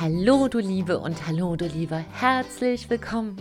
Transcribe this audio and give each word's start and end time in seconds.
Hallo 0.00 0.48
du 0.48 0.58
Liebe 0.58 0.98
und 0.98 1.26
hallo 1.26 1.54
du 1.54 1.66
Lieber, 1.66 2.04
herzlich 2.14 2.90
willkommen 2.90 3.36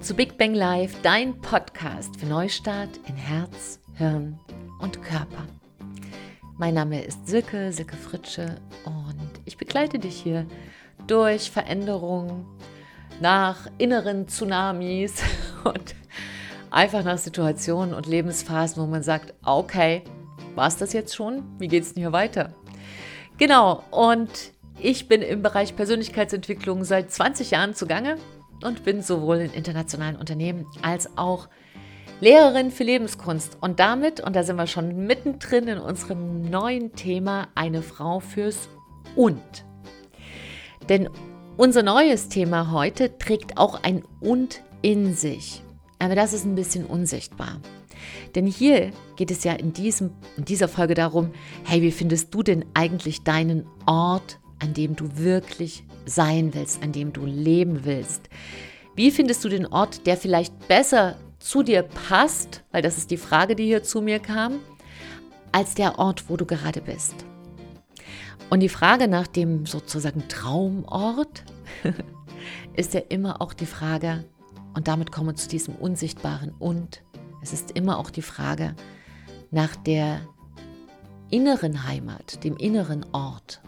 zu 0.00 0.14
Big 0.14 0.36
Bang 0.36 0.52
Live, 0.52 1.00
dein 1.02 1.40
Podcast 1.40 2.18
für 2.18 2.26
Neustart 2.26 2.90
in 3.06 3.14
Herz, 3.14 3.78
Hirn 3.94 4.38
und 4.80 5.00
Körper. 5.00 5.46
Mein 6.58 6.74
Name 6.74 7.04
ist 7.04 7.28
Silke, 7.28 7.72
Silke 7.72 7.96
Fritsche 7.96 8.56
und 8.84 9.30
ich 9.44 9.56
begleite 9.56 10.00
dich 10.00 10.16
hier 10.20 10.44
durch 11.06 11.52
Veränderungen 11.52 12.44
nach 13.20 13.68
inneren 13.78 14.26
Tsunamis 14.26 15.22
und 15.64 15.94
einfach 16.70 17.04
nach 17.04 17.18
Situationen 17.18 17.94
und 17.94 18.06
Lebensphasen, 18.06 18.82
wo 18.82 18.86
man 18.86 19.04
sagt, 19.04 19.34
okay, 19.44 20.02
war 20.56 20.66
es 20.66 20.76
das 20.76 20.92
jetzt 20.92 21.14
schon? 21.14 21.44
Wie 21.58 21.68
geht 21.68 21.84
es 21.84 21.94
denn 21.94 22.02
hier 22.02 22.12
weiter? 22.12 22.52
Genau, 23.38 23.84
und 23.90 24.55
ich 24.80 25.08
bin 25.08 25.22
im 25.22 25.42
Bereich 25.42 25.74
Persönlichkeitsentwicklung 25.76 26.84
seit 26.84 27.10
20 27.10 27.52
Jahren 27.52 27.74
zugange 27.74 28.16
und 28.62 28.84
bin 28.84 29.02
sowohl 29.02 29.38
in 29.38 29.52
internationalen 29.52 30.16
Unternehmen 30.16 30.66
als 30.82 31.16
auch 31.16 31.48
Lehrerin 32.20 32.70
für 32.70 32.84
Lebenskunst. 32.84 33.58
Und 33.60 33.80
damit, 33.80 34.20
und 34.20 34.34
da 34.36 34.42
sind 34.42 34.56
wir 34.56 34.66
schon 34.66 35.06
mittendrin 35.06 35.68
in 35.68 35.78
unserem 35.78 36.42
neuen 36.42 36.92
Thema, 36.92 37.48
eine 37.54 37.82
Frau 37.82 38.20
fürs 38.20 38.68
Und. 39.14 39.64
Denn 40.88 41.08
unser 41.56 41.82
neues 41.82 42.28
Thema 42.28 42.70
heute 42.70 43.18
trägt 43.18 43.58
auch 43.58 43.82
ein 43.82 44.04
Und 44.20 44.62
in 44.82 45.14
sich. 45.14 45.62
Aber 45.98 46.14
das 46.14 46.32
ist 46.32 46.44
ein 46.44 46.54
bisschen 46.54 46.86
unsichtbar. 46.86 47.60
Denn 48.34 48.46
hier 48.46 48.90
geht 49.16 49.30
es 49.30 49.44
ja 49.44 49.54
in, 49.54 49.72
diesem, 49.72 50.10
in 50.36 50.44
dieser 50.44 50.68
Folge 50.68 50.94
darum, 50.94 51.32
hey, 51.64 51.80
wie 51.82 51.90
findest 51.90 52.34
du 52.34 52.42
denn 52.42 52.64
eigentlich 52.74 53.24
deinen 53.24 53.66
Ort 53.86 54.38
an 54.58 54.74
dem 54.74 54.96
du 54.96 55.16
wirklich 55.16 55.84
sein 56.04 56.54
willst, 56.54 56.82
an 56.82 56.92
dem 56.92 57.12
du 57.12 57.24
leben 57.26 57.84
willst? 57.84 58.28
Wie 58.94 59.10
findest 59.10 59.44
du 59.44 59.48
den 59.48 59.66
Ort, 59.66 60.06
der 60.06 60.16
vielleicht 60.16 60.68
besser 60.68 61.16
zu 61.38 61.62
dir 61.62 61.82
passt, 61.82 62.64
weil 62.72 62.82
das 62.82 62.96
ist 62.98 63.10
die 63.10 63.16
Frage, 63.16 63.54
die 63.54 63.64
hier 63.64 63.82
zu 63.82 64.00
mir 64.00 64.18
kam, 64.18 64.60
als 65.52 65.74
der 65.74 65.98
Ort, 65.98 66.28
wo 66.28 66.36
du 66.36 66.46
gerade 66.46 66.80
bist? 66.80 67.14
Und 68.48 68.60
die 68.60 68.68
Frage 68.68 69.08
nach 69.08 69.26
dem 69.26 69.66
sozusagen 69.66 70.28
Traumort 70.28 71.44
ist 72.76 72.94
ja 72.94 73.00
immer 73.08 73.40
auch 73.42 73.52
die 73.52 73.66
Frage, 73.66 74.24
und 74.74 74.88
damit 74.88 75.10
kommen 75.10 75.28
wir 75.28 75.34
zu 75.34 75.48
diesem 75.48 75.74
unsichtbaren 75.74 76.52
und, 76.58 77.02
es 77.42 77.52
ist 77.52 77.72
immer 77.72 77.98
auch 77.98 78.10
die 78.10 78.22
Frage 78.22 78.74
nach 79.50 79.76
der 79.76 80.20
inneren 81.30 81.86
Heimat, 81.86 82.42
dem 82.44 82.56
inneren 82.56 83.06
Ort. 83.12 83.60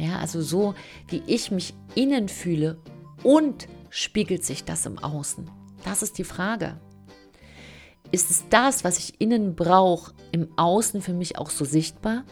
Ja, 0.00 0.18
also 0.18 0.40
so, 0.40 0.74
wie 1.08 1.22
ich 1.26 1.50
mich 1.50 1.74
innen 1.94 2.30
fühle 2.30 2.78
und 3.22 3.68
spiegelt 3.90 4.46
sich 4.46 4.64
das 4.64 4.86
im 4.86 4.98
Außen? 4.98 5.50
Das 5.84 6.02
ist 6.02 6.16
die 6.16 6.24
Frage. 6.24 6.80
Ist 8.10 8.30
es 8.30 8.48
das, 8.48 8.82
was 8.82 8.98
ich 8.98 9.20
innen 9.20 9.54
brauche, 9.54 10.14
im 10.32 10.48
Außen 10.56 11.02
für 11.02 11.12
mich 11.12 11.36
auch 11.36 11.50
so 11.50 11.66
sichtbar? 11.66 12.24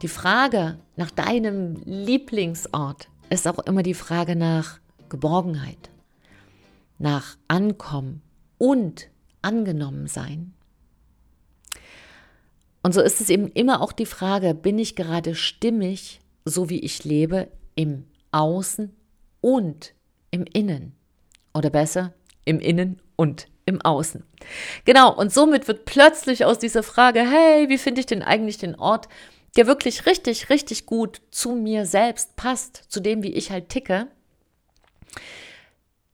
Die 0.00 0.08
Frage 0.08 0.78
nach 0.96 1.10
deinem 1.10 1.76
Lieblingsort 1.84 3.10
ist 3.28 3.46
auch 3.46 3.58
immer 3.58 3.82
die 3.82 3.92
Frage 3.92 4.34
nach 4.34 4.80
Geborgenheit, 5.10 5.90
nach 6.96 7.36
Ankommen 7.48 8.22
und 8.56 9.10
angenommen 9.42 10.06
sein. 10.06 10.54
Und 12.82 12.94
so 12.94 13.02
ist 13.02 13.20
es 13.20 13.28
eben 13.28 13.48
immer 13.48 13.82
auch 13.82 13.92
die 13.92 14.06
Frage, 14.06 14.54
bin 14.54 14.78
ich 14.78 14.96
gerade 14.96 15.34
stimmig 15.34 16.20
so 16.46 16.70
wie 16.70 16.80
ich 16.80 17.04
lebe, 17.04 17.48
im 17.74 18.06
Außen 18.30 18.96
und 19.42 19.94
im 20.30 20.44
Innen. 20.44 20.96
Oder 21.52 21.70
besser, 21.70 22.14
im 22.44 22.60
Innen 22.60 23.02
und 23.16 23.48
im 23.66 23.82
Außen. 23.82 24.24
Genau, 24.84 25.14
und 25.14 25.32
somit 25.32 25.68
wird 25.68 25.84
plötzlich 25.84 26.44
aus 26.44 26.58
dieser 26.58 26.82
Frage, 26.82 27.20
hey, 27.20 27.68
wie 27.68 27.78
finde 27.78 28.00
ich 28.00 28.06
denn 28.06 28.22
eigentlich 28.22 28.58
den 28.58 28.76
Ort, 28.76 29.08
der 29.56 29.66
wirklich 29.66 30.06
richtig, 30.06 30.48
richtig 30.50 30.86
gut 30.86 31.20
zu 31.30 31.52
mir 31.52 31.84
selbst 31.84 32.36
passt, 32.36 32.84
zu 32.88 33.00
dem, 33.00 33.22
wie 33.22 33.32
ich 33.32 33.50
halt 33.50 33.68
ticke. 33.68 34.06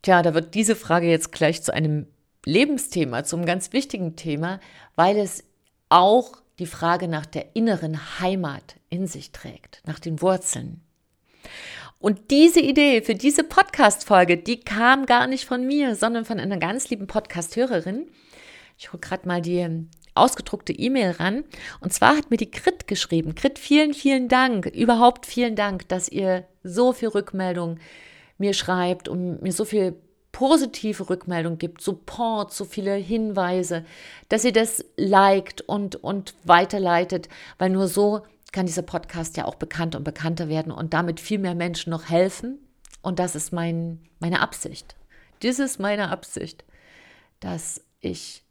Tja, 0.01 0.23
da 0.23 0.35
wird 0.35 0.55
diese 0.55 0.77
Frage 0.77 1.09
jetzt 1.09 1.33
gleich 1.33 1.63
zu 1.63 1.75
einem 1.75 2.07
Lebensthema, 2.45 3.25
zum 3.25 3.45
ganz 3.45 3.73
wichtigen 3.73 4.17
Thema, 4.17 4.61
weil 4.97 5.17
es 5.19 5.45
auch 5.89 6.42
die 6.59 6.67
Frage 6.67 7.09
nach 7.09 7.27
der 7.27 7.57
inneren 7.57 8.21
Heimat 8.21 8.77
in 8.91 9.07
sich 9.07 9.33
trägt, 9.33 9.83
nach 9.87 9.99
den 9.99 10.21
Wurzeln. 10.21 10.83
Und 11.99 12.31
diese 12.31 12.61
Idee 12.61 13.03
für 13.03 13.15
diese 13.15 13.45
Podcast-Folge, 13.45 14.37
die 14.37 14.61
kam 14.61 15.07
gar 15.07 15.27
nicht 15.27 15.45
von 15.45 15.67
mir, 15.67 15.95
sondern 15.95 16.25
von 16.25 16.41
einer 16.41 16.59
ganz 16.59 16.91
lieben 16.91 17.07
Podcast-Hörerin. 17.07 18.09
Ich 18.77 18.93
hole 18.93 19.01
gerade 19.01 19.29
mal 19.29 19.41
die 19.41 19.87
ausgedruckte 20.15 20.73
E-Mail 20.73 21.13
ran. 21.13 21.45
Und 21.81 21.93
zwar 21.93 22.17
hat 22.17 22.31
mir 22.31 22.37
die 22.37 22.51
Krit 22.51 22.87
geschrieben. 22.87 23.35
Krit, 23.35 23.59
vielen, 23.59 23.95
vielen 23.95 24.29
Dank, 24.29 24.67
überhaupt 24.67 25.27
vielen 25.27 25.57
Dank, 25.57 25.89
dass 25.89 26.09
ihr 26.09 26.47
so 26.63 26.93
viel 26.93 27.09
Rückmeldung 27.09 27.79
mir 28.39 28.53
schreibt 28.53 29.09
und 29.09 29.41
mir 29.43 29.53
so 29.53 29.65
viel 29.65 29.97
positive 30.33 31.09
Rückmeldung 31.09 31.59
gibt, 31.59 31.83
Support, 31.83 32.53
so 32.53 32.65
viele 32.65 32.95
Hinweise, 32.95 33.85
dass 34.29 34.45
ihr 34.45 34.53
das 34.53 34.85
liked 34.97 35.61
und, 35.61 35.97
und 35.97 36.35
weiterleitet, 36.45 37.29
weil 37.59 37.71
nur 37.71 37.87
so 37.87 38.23
kann 38.51 38.67
dieser 38.67 38.83
Podcast 38.83 39.37
ja 39.37 39.45
auch 39.45 39.55
bekannter 39.55 39.99
und 39.99 40.05
bekannter 40.05 40.49
werden 40.49 40.73
und 40.73 40.95
damit 40.95 41.21
viel 41.21 41.39
mehr 41.39 41.55
Menschen 41.55 41.91
noch 41.91 42.09
helfen. 42.09 42.59
Und 43.03 43.19
das 43.19 43.35
ist 43.35 43.53
mein, 43.53 44.01
meine 44.21 44.41
Absicht. 44.41 44.97
Das 45.41 45.59
ist 45.59 45.81
meine 45.81 46.11
Absicht, 46.11 46.65
dass 47.41 47.83
ich 48.01 48.45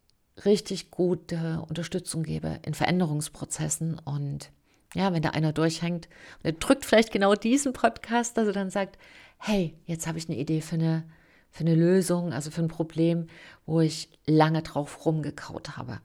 richtig 0.45 0.91
gute 0.91 1.63
Unterstützung 1.67 2.23
gebe 2.23 2.59
in 2.63 2.73
Veränderungsprozessen 2.73 3.99
und 3.99 4.51
ja, 4.93 5.13
wenn 5.13 5.21
da 5.21 5.29
einer 5.29 5.53
durchhängt 5.53 6.07
und 6.39 6.45
er 6.45 6.51
drückt 6.53 6.85
vielleicht 6.85 7.11
genau 7.11 7.33
diesen 7.35 7.73
Podcast, 7.73 8.37
dass 8.37 8.47
er 8.47 8.53
dann 8.53 8.69
sagt, 8.69 8.97
hey, 9.37 9.75
jetzt 9.85 10.07
habe 10.07 10.17
ich 10.17 10.27
eine 10.27 10.37
Idee 10.37 10.61
für 10.61 10.75
eine 10.75 11.05
für 11.51 11.61
eine 11.61 11.75
Lösung, 11.75 12.33
also 12.33 12.49
für 12.49 12.61
ein 12.61 12.67
Problem, 12.67 13.27
wo 13.65 13.81
ich 13.81 14.09
lange 14.25 14.63
drauf 14.63 15.05
rumgekaut 15.05 15.77
habe. 15.77 15.99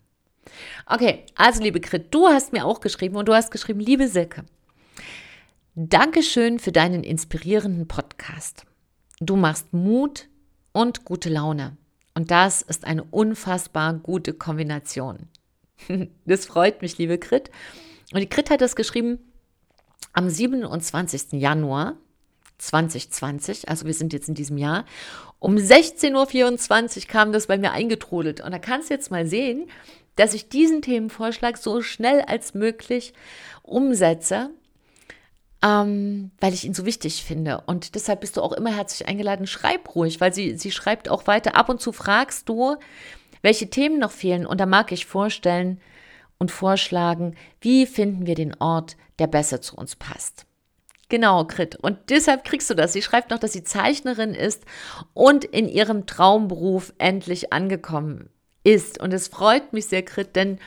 Okay, 0.86 1.24
also 1.34 1.62
liebe 1.62 1.80
Grit, 1.80 2.12
du 2.12 2.26
hast 2.26 2.52
mir 2.52 2.66
auch 2.66 2.80
geschrieben 2.80 3.16
und 3.16 3.26
du 3.28 3.34
hast 3.34 3.50
geschrieben, 3.50 3.80
liebe 3.80 4.08
Silke, 4.08 4.44
Dankeschön 5.78 6.58
für 6.58 6.72
deinen 6.72 7.04
inspirierenden 7.04 7.86
Podcast. 7.86 8.64
Du 9.20 9.36
machst 9.36 9.74
Mut 9.74 10.26
und 10.72 11.04
gute 11.04 11.28
Laune. 11.28 11.76
Und 12.14 12.30
das 12.30 12.62
ist 12.62 12.86
eine 12.86 13.04
unfassbar 13.04 13.92
gute 13.92 14.32
Kombination. 14.32 15.28
Das 16.24 16.46
freut 16.46 16.80
mich, 16.80 16.96
liebe 16.96 17.18
Grit. 17.18 17.50
Und 18.14 18.20
die 18.20 18.28
Grit 18.30 18.48
hat 18.48 18.62
das 18.62 18.74
geschrieben 18.74 19.18
am 20.14 20.30
27. 20.30 21.32
Januar 21.32 21.98
2020, 22.58 23.68
also 23.68 23.86
wir 23.86 23.94
sind 23.94 24.12
jetzt 24.12 24.28
in 24.28 24.34
diesem 24.34 24.58
Jahr. 24.58 24.84
Um 25.38 25.56
16.24 25.56 26.96
Uhr 26.96 27.08
kam 27.08 27.32
das 27.32 27.46
bei 27.46 27.58
mir 27.58 27.72
eingetrudelt. 27.72 28.40
Und 28.40 28.52
da 28.52 28.58
kannst 28.58 28.90
du 28.90 28.94
jetzt 28.94 29.10
mal 29.10 29.26
sehen, 29.26 29.68
dass 30.16 30.34
ich 30.34 30.48
diesen 30.48 30.82
Themenvorschlag 30.82 31.58
so 31.58 31.82
schnell 31.82 32.22
als 32.22 32.54
möglich 32.54 33.12
umsetze, 33.62 34.50
ähm, 35.62 36.30
weil 36.40 36.54
ich 36.54 36.64
ihn 36.64 36.74
so 36.74 36.86
wichtig 36.86 37.22
finde. 37.22 37.62
Und 37.66 37.94
deshalb 37.94 38.20
bist 38.20 38.36
du 38.36 38.42
auch 38.42 38.52
immer 38.52 38.74
herzlich 38.74 39.08
eingeladen, 39.08 39.46
schreib 39.46 39.94
ruhig, 39.94 40.20
weil 40.20 40.32
sie, 40.32 40.56
sie 40.56 40.72
schreibt 40.72 41.08
auch 41.08 41.26
weiter. 41.26 41.54
Ab 41.54 41.68
und 41.68 41.80
zu 41.80 41.92
fragst 41.92 42.48
du, 42.48 42.76
welche 43.42 43.68
Themen 43.68 43.98
noch 43.98 44.10
fehlen. 44.10 44.46
Und 44.46 44.58
da 44.58 44.66
mag 44.66 44.90
ich 44.90 45.06
vorstellen 45.06 45.80
und 46.38 46.50
vorschlagen, 46.50 47.36
wie 47.60 47.86
finden 47.86 48.26
wir 48.26 48.34
den 48.34 48.54
Ort, 48.58 48.96
der 49.18 49.26
besser 49.26 49.60
zu 49.60 49.76
uns 49.76 49.96
passt. 49.96 50.46
Genau, 51.08 51.44
Krit. 51.44 51.76
Und 51.76 51.98
deshalb 52.10 52.44
kriegst 52.44 52.68
du 52.68 52.74
das. 52.74 52.92
Sie 52.92 53.02
schreibt 53.02 53.30
noch, 53.30 53.38
dass 53.38 53.52
sie 53.52 53.62
Zeichnerin 53.62 54.34
ist 54.34 54.64
und 55.14 55.44
in 55.44 55.68
ihrem 55.68 56.06
Traumberuf 56.06 56.92
endlich 56.98 57.52
angekommen 57.52 58.30
ist. 58.64 59.00
Und 59.00 59.12
es 59.12 59.28
freut 59.28 59.72
mich 59.72 59.86
sehr, 59.86 60.02
Krit, 60.02 60.34
denn 60.34 60.58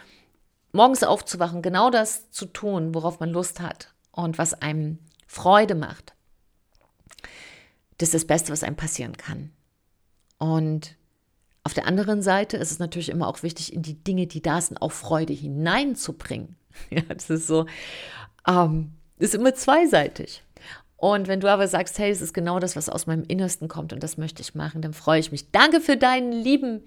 morgens 0.72 1.04
aufzuwachen, 1.04 1.62
genau 1.62 1.90
das 1.90 2.32
zu 2.32 2.46
tun, 2.46 2.96
worauf 2.96 3.20
man 3.20 3.32
Lust 3.32 3.60
hat 3.60 3.94
und 4.12 4.38
was 4.38 4.54
einem 4.54 5.00
Freude 5.28 5.76
macht, 5.76 6.14
das 7.98 8.10
ist 8.10 8.14
das 8.14 8.26
Beste, 8.26 8.52
was 8.52 8.64
einem 8.64 8.78
passieren 8.78 9.18
kann. 9.18 9.52
Und 10.38 10.96
auf 11.64 11.74
der 11.74 11.86
anderen 11.86 12.22
Seite 12.22 12.58
ist 12.58 12.72
es 12.72 12.80
natürlich 12.80 13.10
immer 13.10 13.28
auch 13.28 13.44
wichtig, 13.44 13.74
in 13.74 13.82
die 13.82 14.02
Dinge, 14.02 14.26
die 14.26 14.42
da 14.42 14.62
sind, 14.62 14.82
auch 14.82 14.92
Freude 14.92 15.34
hineinzubringen. 15.34 16.56
Ja, 16.92 17.02
das 17.02 17.30
ist 17.30 17.48
so. 17.48 17.66
Ähm, 18.48 18.94
ist 19.20 19.36
immer 19.36 19.54
zweiseitig. 19.54 20.44
Und 20.98 21.28
wenn 21.30 21.40
du 21.40 21.50
aber 21.50 21.68
sagst, 21.68 21.98
hey, 21.98 22.12
es 22.12 22.22
ist 22.22 22.34
genau 22.34 22.60
das, 22.60 22.76
was 22.76 22.90
aus 22.90 23.08
meinem 23.08 23.24
Innersten 23.24 23.70
kommt 23.70 23.94
und 23.94 24.04
das 24.04 24.18
möchte 24.18 24.42
ich 24.42 24.54
machen, 24.54 24.82
dann 24.82 24.94
freue 24.94 25.20
ich 25.20 25.32
mich. 25.32 25.50
Danke 25.52 25.80
für 25.80 25.96
deinen 25.96 26.34
lieben 26.34 26.84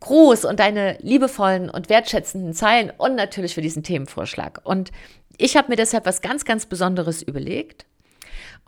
Gruß 0.00 0.44
und 0.44 0.60
deine 0.60 0.96
liebevollen 1.00 1.68
und 1.68 1.88
wertschätzenden 1.88 2.54
Zeilen 2.54 2.90
und 2.96 3.16
natürlich 3.16 3.54
für 3.54 3.60
diesen 3.60 3.82
Themenvorschlag. 3.82 4.60
Und 4.64 4.92
ich 5.36 5.56
habe 5.56 5.68
mir 5.68 5.76
deshalb 5.76 6.06
was 6.06 6.22
ganz, 6.22 6.44
ganz 6.44 6.66
Besonderes 6.66 7.22
überlegt. 7.22 7.86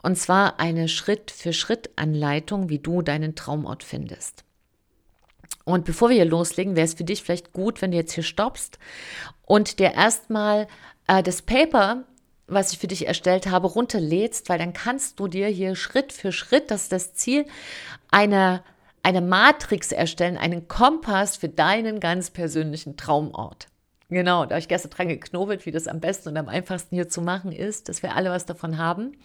Und 0.03 0.15
zwar 0.17 0.59
eine 0.59 0.87
Schritt-für-Schritt-Anleitung, 0.87 2.69
wie 2.69 2.79
du 2.79 3.01
deinen 3.01 3.35
Traumort 3.35 3.83
findest. 3.83 4.43
Und 5.63 5.85
bevor 5.85 6.09
wir 6.09 6.15
hier 6.15 6.25
loslegen, 6.25 6.75
wäre 6.75 6.85
es 6.85 6.93
für 6.93 7.03
dich 7.03 7.23
vielleicht 7.23 7.51
gut, 7.51 7.81
wenn 7.81 7.91
du 7.91 7.97
jetzt 7.97 8.13
hier 8.13 8.23
stoppst 8.23 8.77
und 9.43 9.79
dir 9.79 9.93
erstmal 9.93 10.67
äh, 11.07 11.23
das 11.23 11.41
Paper, 11.41 12.03
was 12.47 12.71
ich 12.71 12.79
für 12.79 12.87
dich 12.87 13.07
erstellt 13.07 13.47
habe, 13.47 13.67
runterlädst, 13.67 14.49
weil 14.49 14.57
dann 14.57 14.73
kannst 14.73 15.19
du 15.19 15.27
dir 15.27 15.47
hier 15.47 15.75
Schritt 15.75 16.13
für 16.13 16.31
Schritt, 16.31 16.71
das 16.71 16.83
ist 16.83 16.91
das 16.91 17.13
Ziel, 17.13 17.45
eine, 18.09 18.63
eine 19.03 19.21
Matrix 19.21 19.91
erstellen, 19.91 20.37
einen 20.37 20.67
Kompass 20.67 21.37
für 21.37 21.49
deinen 21.49 21.99
ganz 21.99 22.29
persönlichen 22.29 22.95
Traumort. 22.97 23.67
Genau, 24.09 24.45
da 24.45 24.51
habe 24.51 24.59
ich 24.59 24.69
gestern 24.69 24.91
dran 24.91 25.09
geknobelt, 25.09 25.65
wie 25.65 25.71
das 25.71 25.87
am 25.87 25.99
besten 25.99 26.29
und 26.29 26.37
am 26.37 26.47
einfachsten 26.47 26.95
hier 26.95 27.09
zu 27.09 27.21
machen 27.21 27.51
ist, 27.51 27.89
dass 27.89 28.03
wir 28.03 28.15
alle 28.15 28.29
was 28.29 28.45
davon 28.45 28.77
haben. 28.77 29.17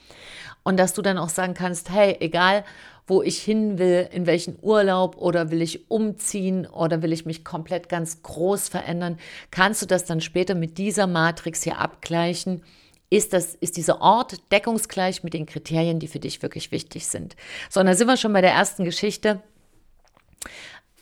Und 0.65 0.77
dass 0.77 0.93
du 0.93 1.03
dann 1.03 1.19
auch 1.19 1.29
sagen 1.29 1.55
kannst, 1.55 1.91
hey, 1.91 2.17
egal 2.19 2.65
wo 3.07 3.23
ich 3.23 3.41
hin 3.41 3.79
will, 3.79 4.09
in 4.13 4.27
welchen 4.27 4.59
Urlaub 4.61 5.17
oder 5.17 5.51
will 5.51 5.63
ich 5.63 5.91
umziehen 5.91 6.67
oder 6.67 7.03
will 7.03 7.13
ich 7.13 7.27
mich 7.27 7.45
komplett 7.45 7.89
ganz 7.89 8.23
groß 8.23 8.69
verändern, 8.69 9.19
kannst 9.51 9.83
du 9.83 9.87
das 9.87 10.05
dann 10.05 10.21
später 10.21 10.55
mit 10.55 10.79
dieser 10.79 11.07
Matrix 11.07 11.63
hier 11.63 11.79
abgleichen. 11.79 12.63
Ist, 13.13 13.35
das, 13.35 13.55
ist 13.57 13.77
dieser 13.77 14.01
Ort 14.01 14.51
deckungsgleich 14.53 15.23
mit 15.23 15.35
den 15.35 15.45
Kriterien, 15.45 15.99
die 15.99 16.09
für 16.09 16.19
dich 16.19 16.41
wirklich 16.41 16.73
wichtig 16.73 17.07
sind? 17.07 17.37
So, 17.69 17.81
und 17.81 17.85
da 17.85 17.93
sind 17.93 18.07
wir 18.07 18.17
schon 18.17 18.33
bei 18.33 18.41
der 18.41 18.53
ersten 18.53 18.85
Geschichte. 18.85 19.43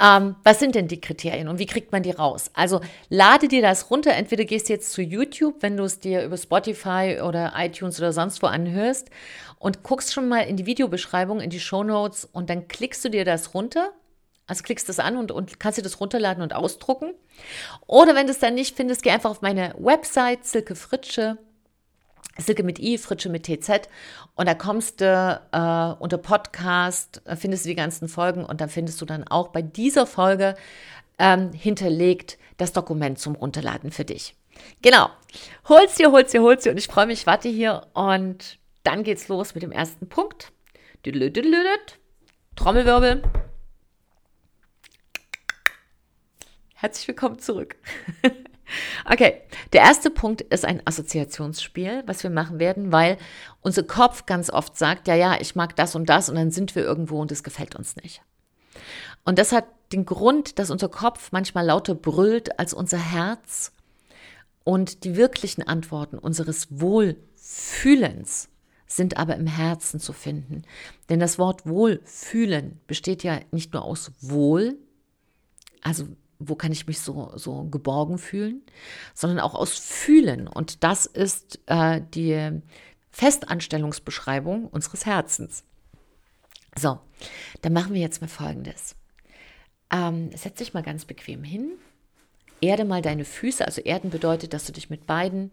Ähm, 0.02 0.34
was 0.42 0.58
sind 0.58 0.74
denn 0.74 0.88
die 0.88 1.00
Kriterien 1.00 1.46
und 1.46 1.60
wie 1.60 1.66
kriegt 1.66 1.92
man 1.92 2.02
die 2.02 2.10
raus? 2.10 2.50
Also 2.52 2.80
lade 3.10 3.46
dir 3.46 3.62
das 3.62 3.92
runter. 3.92 4.12
Entweder 4.12 4.44
gehst 4.44 4.68
du 4.68 4.72
jetzt 4.72 4.92
zu 4.92 5.02
YouTube, 5.02 5.58
wenn 5.60 5.76
du 5.76 5.84
es 5.84 6.00
dir 6.00 6.24
über 6.24 6.36
Spotify 6.36 7.20
oder 7.24 7.52
iTunes 7.56 8.00
oder 8.00 8.12
sonst 8.12 8.42
wo 8.42 8.48
anhörst 8.48 9.08
und 9.60 9.84
guckst 9.84 10.12
schon 10.12 10.28
mal 10.28 10.40
in 10.40 10.56
die 10.56 10.66
Videobeschreibung, 10.66 11.38
in 11.38 11.50
die 11.50 11.60
Show 11.60 11.84
Notes 11.84 12.24
und 12.24 12.50
dann 12.50 12.66
klickst 12.66 13.04
du 13.04 13.08
dir 13.08 13.24
das 13.24 13.54
runter. 13.54 13.92
Also 14.48 14.64
klickst 14.64 14.88
das 14.88 14.98
an 14.98 15.16
und, 15.16 15.30
und 15.30 15.60
kannst 15.60 15.78
dir 15.78 15.82
das 15.82 16.00
runterladen 16.00 16.42
und 16.42 16.56
ausdrucken. 16.56 17.14
Oder 17.86 18.16
wenn 18.16 18.26
du 18.26 18.32
es 18.32 18.40
dann 18.40 18.56
nicht 18.56 18.76
findest, 18.76 19.04
geh 19.04 19.10
einfach 19.10 19.30
auf 19.30 19.42
meine 19.42 19.76
Website, 19.78 20.44
Silke 20.44 20.74
Fritsche 20.74 21.38
Silke 22.40 22.62
mit 22.62 22.78
I, 22.78 22.98
Fritsche 22.98 23.28
mit 23.28 23.44
TZ. 23.44 23.88
Und 24.34 24.48
da 24.48 24.54
kommst 24.54 25.00
du 25.00 25.40
äh, 25.52 26.02
unter 26.02 26.18
Podcast, 26.18 27.22
äh, 27.26 27.36
findest 27.36 27.64
du 27.64 27.68
die 27.68 27.74
ganzen 27.74 28.08
Folgen 28.08 28.44
und 28.44 28.60
dann 28.60 28.68
findest 28.68 29.00
du 29.00 29.04
dann 29.04 29.26
auch 29.26 29.48
bei 29.48 29.62
dieser 29.62 30.06
Folge 30.06 30.54
ähm, 31.18 31.52
hinterlegt 31.52 32.38
das 32.56 32.72
Dokument 32.72 33.18
zum 33.18 33.34
Runterladen 33.34 33.90
für 33.90 34.04
dich. 34.04 34.34
Genau. 34.82 35.10
Hol's 35.68 35.94
dir, 35.94 36.12
hol's 36.12 36.32
dir, 36.32 36.42
hol's 36.42 36.64
dir. 36.64 36.72
Und 36.72 36.78
ich 36.78 36.88
freue 36.88 37.06
mich, 37.06 37.26
warte 37.26 37.48
hier. 37.48 37.86
Und 37.94 38.58
dann 38.82 39.04
geht's 39.04 39.28
los 39.28 39.54
mit 39.54 39.62
dem 39.62 39.72
ersten 39.72 40.08
Punkt. 40.08 40.52
Trommelwirbel. 42.56 43.22
Herzlich 46.74 47.08
willkommen 47.08 47.38
zurück. 47.38 47.76
Okay, 49.04 49.40
der 49.72 49.82
erste 49.82 50.10
Punkt 50.10 50.40
ist 50.42 50.64
ein 50.64 50.82
Assoziationsspiel, 50.84 52.02
was 52.06 52.22
wir 52.22 52.30
machen 52.30 52.58
werden, 52.58 52.92
weil 52.92 53.18
unser 53.60 53.82
Kopf 53.82 54.26
ganz 54.26 54.50
oft 54.50 54.76
sagt, 54.76 55.08
ja, 55.08 55.14
ja, 55.14 55.40
ich 55.40 55.54
mag 55.54 55.76
das 55.76 55.94
und 55.94 56.08
das 56.08 56.28
und 56.28 56.36
dann 56.36 56.50
sind 56.50 56.74
wir 56.74 56.84
irgendwo 56.84 57.20
und 57.20 57.32
es 57.32 57.42
gefällt 57.42 57.76
uns 57.76 57.96
nicht. 57.96 58.22
Und 59.24 59.38
das 59.38 59.52
hat 59.52 59.66
den 59.92 60.06
Grund, 60.06 60.58
dass 60.58 60.70
unser 60.70 60.88
Kopf 60.88 61.32
manchmal 61.32 61.66
lauter 61.66 61.94
brüllt 61.94 62.58
als 62.58 62.72
unser 62.74 62.98
Herz 62.98 63.72
und 64.64 65.04
die 65.04 65.16
wirklichen 65.16 65.62
Antworten 65.62 66.18
unseres 66.18 66.68
Wohlfühlens 66.70 68.48
sind 68.86 69.16
aber 69.16 69.36
im 69.36 69.46
Herzen 69.46 70.00
zu 70.00 70.12
finden. 70.12 70.62
Denn 71.08 71.20
das 71.20 71.38
Wort 71.38 71.66
Wohlfühlen 71.66 72.80
besteht 72.86 73.22
ja 73.22 73.40
nicht 73.52 73.72
nur 73.72 73.84
aus 73.84 74.10
Wohl, 74.20 74.78
also 75.82 76.08
wo 76.40 76.56
kann 76.56 76.72
ich 76.72 76.86
mich 76.86 77.00
so, 77.00 77.32
so 77.36 77.64
geborgen 77.64 78.18
fühlen, 78.18 78.62
sondern 79.14 79.38
auch 79.38 79.54
aus 79.54 79.78
Fühlen. 79.78 80.48
Und 80.48 80.82
das 80.82 81.06
ist 81.06 81.60
äh, 81.66 82.00
die 82.14 82.60
Festanstellungsbeschreibung 83.10 84.66
unseres 84.66 85.06
Herzens. 85.06 85.64
So, 86.76 86.98
dann 87.60 87.72
machen 87.72 87.94
wir 87.94 88.00
jetzt 88.00 88.20
mal 88.22 88.28
Folgendes. 88.28 88.96
Ähm, 89.92 90.30
setz 90.34 90.58
dich 90.58 90.72
mal 90.72 90.82
ganz 90.82 91.04
bequem 91.04 91.44
hin. 91.44 91.72
Erde 92.60 92.84
mal 92.84 93.02
deine 93.02 93.24
Füße. 93.24 93.64
Also 93.64 93.82
Erden 93.82 94.10
bedeutet, 94.10 94.54
dass 94.54 94.64
du 94.64 94.72
dich 94.72 94.88
mit 94.88 95.06
beiden 95.06 95.50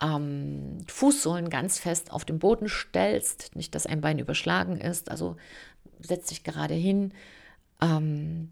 ähm, 0.00 0.78
Fußsohlen 0.86 1.50
ganz 1.50 1.78
fest 1.78 2.12
auf 2.12 2.24
den 2.24 2.38
Boden 2.38 2.68
stellst. 2.68 3.56
Nicht, 3.56 3.74
dass 3.74 3.86
ein 3.86 4.00
Bein 4.00 4.18
überschlagen 4.18 4.78
ist. 4.78 5.10
Also 5.10 5.36
setz 6.00 6.28
dich 6.28 6.44
gerade 6.44 6.74
hin. 6.74 7.12
Ähm, 7.80 8.50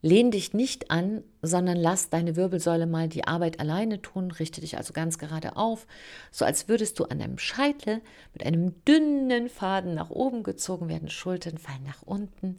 Lehn 0.00 0.30
dich 0.30 0.54
nicht 0.54 0.92
an, 0.92 1.24
sondern 1.42 1.76
lass 1.76 2.08
deine 2.08 2.36
Wirbelsäule 2.36 2.86
mal 2.86 3.08
die 3.08 3.24
Arbeit 3.24 3.58
alleine 3.58 4.00
tun. 4.00 4.30
Richte 4.30 4.60
dich 4.60 4.76
also 4.76 4.92
ganz 4.92 5.18
gerade 5.18 5.56
auf, 5.56 5.86
so 6.30 6.44
als 6.44 6.68
würdest 6.68 6.98
du 6.98 7.04
an 7.04 7.18
deinem 7.18 7.38
Scheitel 7.38 8.00
mit 8.32 8.46
einem 8.46 8.84
dünnen 8.84 9.48
Faden 9.48 9.94
nach 9.94 10.10
oben 10.10 10.44
gezogen 10.44 10.88
werden. 10.88 11.10
Schultern 11.10 11.58
fallen 11.58 11.82
nach 11.84 12.02
unten. 12.02 12.58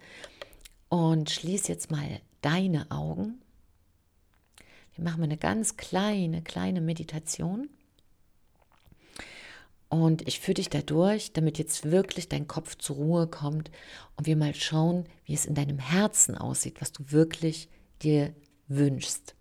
Und 0.90 1.30
schließ 1.30 1.68
jetzt 1.68 1.92
mal 1.92 2.20
deine 2.42 2.92
Augen. 2.92 3.42
Wir 4.96 5.04
machen 5.06 5.24
eine 5.24 5.38
ganz 5.38 5.78
kleine, 5.78 6.42
kleine 6.42 6.82
Meditation. 6.82 7.70
Und 9.90 10.28
ich 10.28 10.40
führe 10.40 10.56
dich 10.56 10.70
da 10.70 10.82
durch, 10.82 11.34
damit 11.34 11.58
jetzt 11.58 11.90
wirklich 11.90 12.30
dein 12.30 12.48
Kopf 12.48 12.76
zur 12.76 12.98
Ruhe 12.98 13.28
kommt 13.28 13.72
und 14.16 14.28
wir 14.28 14.36
mal 14.36 14.54
schauen, 14.54 15.06
wie 15.26 15.34
es 15.34 15.46
in 15.46 15.56
deinem 15.56 15.80
Herzen 15.80 16.38
aussieht, 16.38 16.80
was 16.80 16.92
du 16.92 17.12
wirklich 17.12 17.70
dir 18.04 18.34
wünschst. 18.68 19.34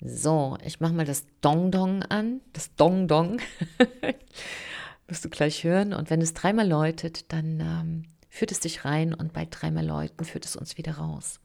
So, 0.00 0.56
ich 0.64 0.80
mache 0.80 0.94
mal 0.94 1.04
das 1.04 1.26
Dong 1.42 1.70
Dong 1.70 2.02
an, 2.02 2.40
das 2.54 2.74
Dong 2.76 3.08
Dong. 3.08 3.40
Wirst 5.06 5.24
du 5.24 5.28
gleich 5.28 5.64
hören. 5.64 5.92
Und 5.92 6.08
wenn 6.08 6.22
es 6.22 6.32
dreimal 6.32 6.66
läutet, 6.66 7.30
dann 7.32 7.60
ähm, 7.60 8.02
führt 8.30 8.52
es 8.52 8.60
dich 8.60 8.86
rein 8.86 9.12
und 9.12 9.34
bei 9.34 9.44
dreimal 9.44 9.84
läuten 9.84 10.24
führt 10.24 10.46
es 10.46 10.56
uns 10.56 10.78
wieder 10.78 10.94
raus. 10.94 11.40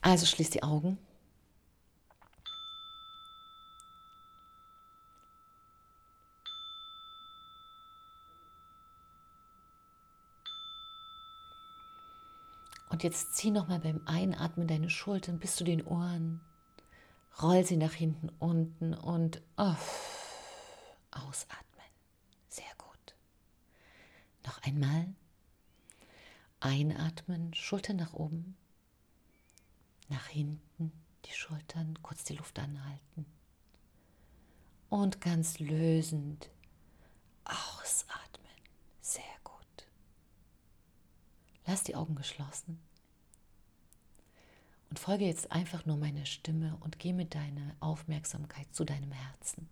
Also 0.00 0.24
schließ 0.24 0.50
die 0.50 0.62
Augen. 0.62 0.98
Und 12.96 13.02
jetzt 13.02 13.34
zieh 13.34 13.50
nochmal 13.50 13.80
beim 13.80 14.00
Einatmen 14.06 14.66
deine 14.66 14.88
Schultern 14.88 15.38
bis 15.38 15.54
zu 15.54 15.64
den 15.64 15.86
Ohren. 15.86 16.40
Roll 17.42 17.62
sie 17.62 17.76
nach 17.76 17.92
hinten 17.92 18.30
unten 18.38 18.94
und 18.94 19.42
oh, 19.58 19.76
ausatmen. 21.10 21.84
Sehr 22.48 22.64
gut. 22.78 23.14
Noch 24.46 24.62
einmal. 24.62 25.14
Einatmen, 26.60 27.52
Schultern 27.52 27.96
nach 27.96 28.14
oben. 28.14 28.56
Nach 30.08 30.28
hinten 30.28 30.90
die 31.26 31.34
Schultern, 31.34 31.98
kurz 32.00 32.24
die 32.24 32.36
Luft 32.36 32.58
anhalten. 32.58 33.26
Und 34.88 35.20
ganz 35.20 35.58
lösend 35.58 36.48
ausatmen. 37.44 38.56
Sehr 39.02 39.22
gut. 39.44 39.86
Lass 41.66 41.82
die 41.82 41.94
Augen 41.94 42.14
geschlossen. 42.14 42.85
Und 44.88 44.98
folge 44.98 45.24
jetzt 45.24 45.50
einfach 45.50 45.84
nur 45.84 45.96
meiner 45.96 46.26
Stimme 46.26 46.76
und 46.80 46.98
geh 46.98 47.12
mit 47.12 47.34
deiner 47.34 47.74
Aufmerksamkeit 47.80 48.72
zu 48.72 48.84
deinem 48.84 49.12
Herzen. 49.12 49.68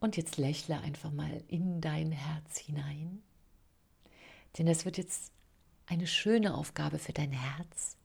Und 0.00 0.16
jetzt 0.16 0.36
lächle 0.36 0.80
einfach 0.80 1.12
mal 1.12 1.44
in 1.46 1.80
dein 1.80 2.10
Herz 2.10 2.58
hinein. 2.58 3.22
Denn 4.58 4.66
das 4.66 4.84
wird 4.84 4.98
jetzt 4.98 5.32
eine 5.86 6.06
schöne 6.06 6.54
Aufgabe 6.54 6.98
für 6.98 7.12
dein 7.12 7.32
Herz, 7.32 7.96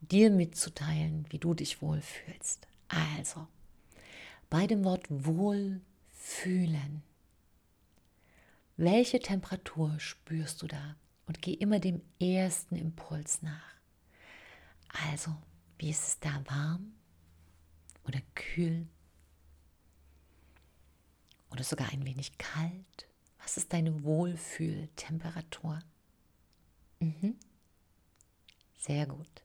dir 0.00 0.30
mitzuteilen, 0.30 1.26
wie 1.30 1.38
du 1.38 1.54
dich 1.54 1.82
wohlfühlst. 1.82 2.66
Also, 2.88 3.46
bei 4.48 4.66
dem 4.66 4.84
Wort 4.84 5.06
wohlfühlen, 5.10 7.02
welche 8.76 9.20
Temperatur 9.20 9.98
spürst 10.00 10.62
du 10.62 10.68
da? 10.68 10.96
Und 11.26 11.40
geh 11.42 11.54
immer 11.54 11.80
dem 11.80 12.02
ersten 12.20 12.76
Impuls 12.76 13.42
nach. 13.42 13.74
Also, 15.12 15.34
wie 15.78 15.90
ist 15.90 16.06
es 16.08 16.20
da 16.20 16.42
warm 16.46 16.94
oder 18.06 18.20
kühl 18.34 18.86
oder 21.50 21.64
sogar 21.64 21.90
ein 21.90 22.04
wenig 22.04 22.38
kalt? 22.38 23.08
Was 23.42 23.56
ist 23.56 23.72
deine 23.72 24.04
Wohlfühltemperatur? 24.04 25.80
Mhm. 27.00 27.36
Sehr 28.78 29.06
gut. 29.06 29.42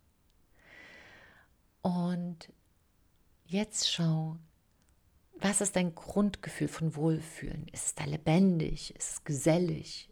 Und 1.81 2.51
jetzt 3.45 3.89
schau, 3.91 4.37
Was 5.41 5.61
ist 5.61 5.75
dein 5.75 5.95
Grundgefühl 5.95 6.67
von 6.67 6.95
Wohlfühlen? 6.95 7.67
Ist 7.69 7.85
es 7.87 7.95
da 7.95 8.03
lebendig? 8.05 8.93
Ist 8.95 9.11
es 9.11 9.23
gesellig? 9.23 10.09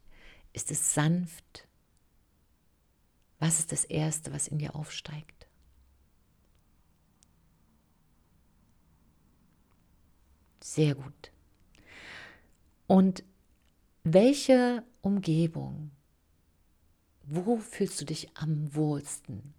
Ist 0.58 0.72
es 0.72 0.96
sanft? 0.96 1.68
Was 3.38 3.60
ist 3.60 3.72
das 3.72 3.86
Erste, 3.86 4.34
was 4.34 4.48
in 4.48 4.58
dir 4.58 4.74
aufsteigt? 4.74 5.48
Sehr 10.60 10.96
gut. 10.96 11.32
Und 12.88 13.24
welche 14.04 14.84
Umgebung, 15.04 15.92
wo 17.22 17.58
fühlst 17.58 18.02
du 18.02 18.06
dich 18.06 18.36
am 18.36 18.74
wohlsten? 18.74 19.54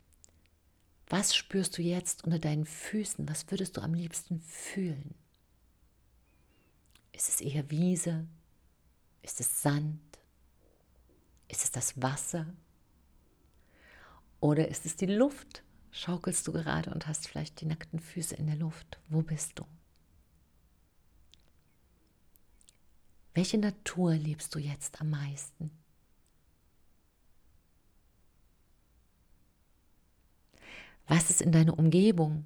Was 1.07 1.37
spürst 1.37 1.79
du 1.79 1.83
jetzt 1.83 2.25
unter 2.25 2.41
deinen 2.41 2.67
Füßen? 2.67 3.29
Was 3.29 3.49
würdest 3.53 3.77
du 3.77 3.83
am 3.83 3.95
liebsten 3.95 4.41
fühlen? 4.41 5.15
Ist 7.13 7.29
es 7.29 7.41
eher 7.41 7.71
Wiese? 7.71 8.27
Ist 9.23 9.39
es 9.39 9.63
Sand? 9.63 10.01
Ist 11.49 11.65
es 11.65 11.71
das 11.71 12.01
Wasser? 12.01 12.47
Oder 14.41 14.69
ist 14.69 14.87
es 14.87 14.97
die 14.97 15.07
Luft? 15.07 15.63
Schaukelst 15.91 16.47
du 16.47 16.53
gerade 16.53 16.91
und 16.91 17.07
hast 17.07 17.27
vielleicht 17.27 17.61
die 17.61 17.67
nackten 17.67 17.99
Füße 17.99 18.37
in 18.37 18.47
der 18.47 18.57
Luft? 18.57 18.99
Wo 19.09 19.23
bist 19.23 19.59
du? 19.59 19.67
Welche 23.35 23.59
Natur 23.59 24.15
liebst 24.15 24.55
du 24.55 24.59
jetzt 24.59 25.01
am 25.01 25.11
meisten? 25.11 25.71
Was 31.07 31.31
ist 31.31 31.41
in 31.41 31.53
deiner 31.53 31.79
Umgebung? 31.79 32.45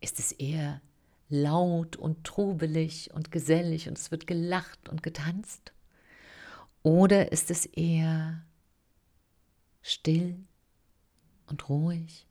Ist 0.00 0.18
es 0.20 0.30
eher 0.32 0.80
laut 1.34 1.96
und 1.96 2.24
trubelig 2.24 3.10
und 3.12 3.30
gesellig 3.30 3.88
und 3.88 3.98
es 3.98 4.10
wird 4.10 4.26
gelacht 4.26 4.88
und 4.88 5.02
getanzt? 5.02 5.72
Oder 6.82 7.32
ist 7.32 7.50
es 7.50 7.66
eher 7.66 8.44
still 9.82 10.38
und 11.46 11.68
ruhig? 11.68 12.26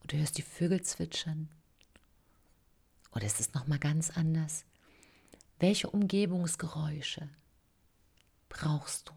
Und 0.00 0.12
du 0.12 0.18
hörst 0.18 0.38
die 0.38 0.42
Vögel 0.42 0.82
zwitschern? 0.82 1.48
Oder 3.14 3.26
ist 3.26 3.40
es 3.40 3.54
nochmal 3.54 3.78
ganz 3.78 4.10
anders? 4.10 4.64
Welche 5.58 5.90
Umgebungsgeräusche 5.90 7.28
brauchst 8.48 9.08
du? 9.08 9.12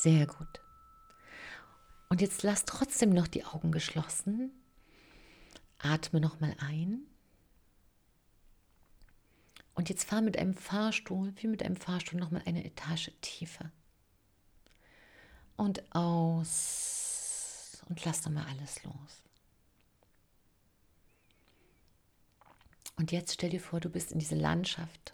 Sehr 0.00 0.28
gut. 0.28 0.60
Und 2.08 2.20
jetzt 2.20 2.44
lass 2.44 2.64
trotzdem 2.64 3.10
noch 3.10 3.26
die 3.26 3.44
Augen 3.44 3.72
geschlossen. 3.72 4.52
Atme 5.78 6.20
nochmal 6.20 6.54
ein. 6.60 7.00
Und 9.74 9.88
jetzt 9.88 10.04
fahr 10.04 10.20
mit 10.20 10.38
einem 10.38 10.54
Fahrstuhl, 10.54 11.32
wie 11.38 11.48
mit 11.48 11.64
einem 11.64 11.74
Fahrstuhl, 11.74 12.20
nochmal 12.20 12.42
eine 12.46 12.64
Etage 12.64 13.10
tiefer. 13.22 13.72
Und 15.56 15.82
aus. 15.92 17.82
Und 17.88 18.04
lass 18.04 18.24
nochmal 18.24 18.46
alles 18.50 18.84
los. 18.84 19.24
Und 22.94 23.10
jetzt 23.10 23.34
stell 23.34 23.50
dir 23.50 23.60
vor, 23.60 23.80
du 23.80 23.90
bist 23.90 24.12
in 24.12 24.20
dieser 24.20 24.36
Landschaft 24.36 25.12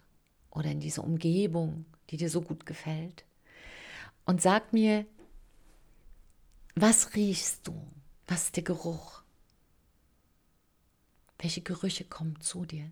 oder 0.51 0.71
in 0.71 0.81
dieser 0.81 1.05
Umgebung, 1.05 1.87
die 2.11 2.19
dir 2.19 2.29
so 2.29 2.43
gut 2.43 2.67
gefällt 2.67 3.25
und 4.25 4.41
sag 4.43 4.73
mir, 4.73 5.07
was 6.75 7.15
riechst 7.15 7.67
du? 7.67 7.91
Was 8.27 8.45
ist 8.45 8.57
der 8.57 8.65
Geruch? 8.65 9.23
Welche 11.39 11.61
Gerüche 11.61 12.05
kommen 12.05 12.41
zu 12.41 12.65
dir? 12.65 12.91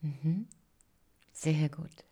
Mhm. 0.00 0.46
Sehr 1.32 1.68
gut. 1.68 2.04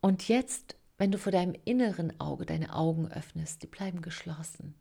Und 0.00 0.28
jetzt, 0.28 0.76
wenn 0.98 1.12
du 1.12 1.18
vor 1.18 1.32
deinem 1.32 1.54
inneren 1.64 2.20
Auge 2.20 2.46
deine 2.46 2.74
Augen 2.74 3.10
öffnest, 3.10 3.62
die 3.62 3.66
bleiben 3.66 4.02
geschlossen. 4.02 4.74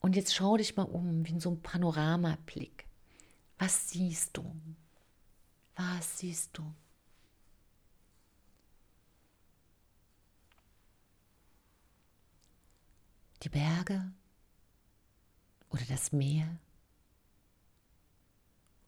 Und 0.00 0.16
jetzt 0.16 0.34
schau 0.34 0.56
dich 0.56 0.76
mal 0.76 0.84
um, 0.84 1.26
wie 1.26 1.32
in 1.32 1.40
so 1.40 1.50
einem 1.50 1.62
Panoramablick. 1.62 2.86
Was 3.58 3.90
siehst 3.90 4.36
du? 4.36 4.54
Was 5.80 6.18
siehst 6.18 6.50
du? 6.58 6.74
Die 13.42 13.48
Berge 13.48 14.12
oder 15.70 15.84
das 15.86 16.12
Meer 16.12 16.58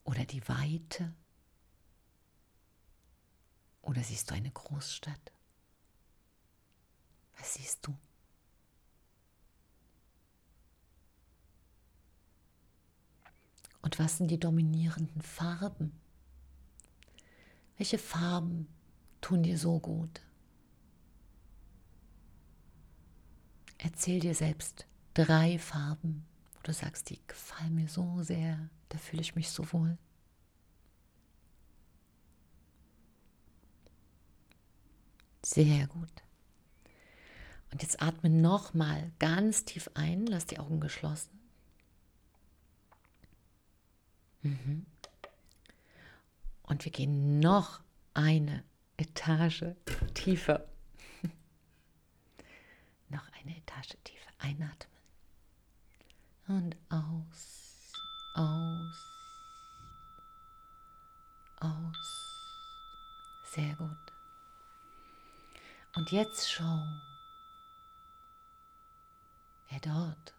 oder 0.05 0.27
die 0.27 0.47
Weite 0.47 1.15
oder 3.81 4.03
siehst 4.03 4.31
du 4.31 4.35
eine 4.35 4.51
Großstadt? 4.51 5.33
Was 7.39 7.55
siehst 7.55 7.87
du? 7.87 7.97
Und 13.81 13.99
was 13.99 14.19
sind 14.19 14.31
die 14.31 14.39
dominierenden 14.39 15.23
Farben? 15.23 16.02
Welche 17.77 17.99
Farben 17.99 18.69
tun 19.21 19.43
dir 19.43 19.59
so 19.59 19.81
gut? 19.81 20.21
Erzähl 23.79 24.21
dir 24.21 24.35
selbst 24.35 24.87
drei 25.15 25.59
Farben, 25.59 26.25
wo 26.55 26.61
du 26.63 26.73
sagst, 26.73 27.11
die 27.11 27.19
gefallen 27.27 27.75
mir 27.75 27.89
so 27.89 28.23
sehr, 28.23 28.69
da 28.89 28.99
fühle 28.99 29.23
ich 29.23 29.35
mich 29.35 29.51
so 29.51 29.73
wohl. 29.73 29.99
Sehr 35.45 35.87
gut. 35.89 36.23
Und 37.73 37.83
jetzt 37.83 38.01
atme 38.03 38.31
nochmal 38.31 39.11
ganz 39.19 39.65
tief 39.65 39.91
ein, 39.95 40.27
lass 40.27 40.47
die 40.47 40.59
Augen 40.59 40.79
geschlossen. 40.79 41.41
Mhm. 44.43 44.87
Und 46.63 46.85
wir 46.85 46.93
gehen 46.93 47.41
noch 47.41 47.81
eine 48.15 48.65
Etage 48.97 49.65
tiefer. 50.15 50.65
noch 53.09 53.27
eine 53.41 53.57
Etage 53.57 53.97
tiefer. 54.05 54.31
Einatmen. 54.39 54.93
Und 56.49 56.77
aus, 56.91 57.93
aus, 58.35 58.97
aus. 61.61 62.33
Sehr 63.55 63.75
gut. 63.77 64.13
Und 65.95 66.11
jetzt 66.11 66.51
schau, 66.51 66.83
wer 69.69 69.81
dort, 69.81 70.35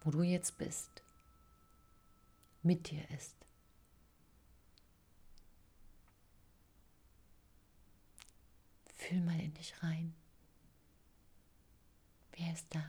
wo 0.00 0.10
du 0.10 0.22
jetzt 0.22 0.56
bist, 0.56 1.02
mit 2.62 2.90
dir 2.90 3.08
ist. 3.10 3.41
Fühl 9.02 9.20
mal 9.20 9.40
in 9.40 9.52
dich 9.54 9.74
rein. 9.82 10.14
Wer 12.36 12.52
ist 12.52 12.66
da? 12.70 12.84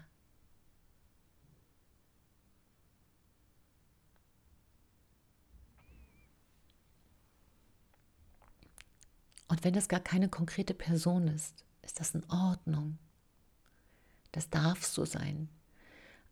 Und 9.47 9.63
wenn 9.63 9.73
das 9.73 9.87
gar 9.87 10.01
keine 10.01 10.29
konkrete 10.29 10.75
Person 10.75 11.27
ist, 11.27 11.65
ist 11.81 11.99
das 11.99 12.13
in 12.13 12.23
Ordnung. 12.29 12.99
Das 14.31 14.51
darf 14.51 14.85
so 14.85 15.05
sein. 15.05 15.49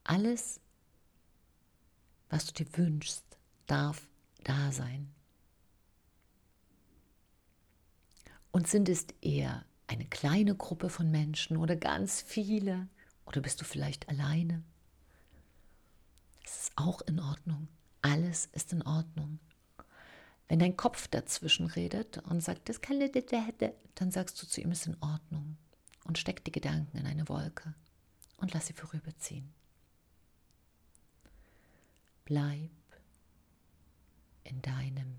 Alles, 0.03 0.59
was 2.29 2.45
du 2.45 2.63
dir 2.63 2.77
wünschst, 2.77 3.25
darf 3.65 4.07
da 4.43 4.71
sein. 4.71 5.11
Und 8.51 8.67
sind 8.67 8.87
es 8.87 9.07
eher 9.21 9.65
eine 9.91 10.05
kleine 10.05 10.55
Gruppe 10.55 10.89
von 10.89 11.11
Menschen 11.11 11.57
oder 11.57 11.75
ganz 11.75 12.21
viele? 12.21 12.87
Oder 13.25 13.41
bist 13.41 13.59
du 13.59 13.65
vielleicht 13.65 14.07
alleine? 14.09 14.63
Es 16.45 16.63
ist 16.63 16.71
auch 16.77 17.01
in 17.01 17.19
Ordnung. 17.19 17.67
Alles 18.01 18.47
ist 18.53 18.71
in 18.73 18.81
Ordnung. 18.81 19.39
Wenn 20.47 20.59
dein 20.59 20.77
Kopf 20.77 21.07
dazwischen 21.07 21.67
redet 21.67 22.17
und 22.19 22.41
sagt, 22.41 22.69
das 22.69 22.81
kann 22.81 22.99
dann 23.95 24.11
sagst 24.11 24.41
du 24.41 24.47
zu 24.47 24.61
ihm, 24.61 24.71
es 24.71 24.81
ist 24.81 24.87
in 24.87 25.01
Ordnung. 25.01 25.57
Und 26.05 26.17
steck 26.17 26.43
die 26.45 26.51
Gedanken 26.51 26.97
in 26.97 27.05
eine 27.05 27.27
Wolke 27.29 27.73
und 28.37 28.53
lass 28.53 28.67
sie 28.67 28.73
vorüberziehen. 28.73 29.53
bleib 32.25 32.71
in 34.45 34.61
deinem 34.61 35.17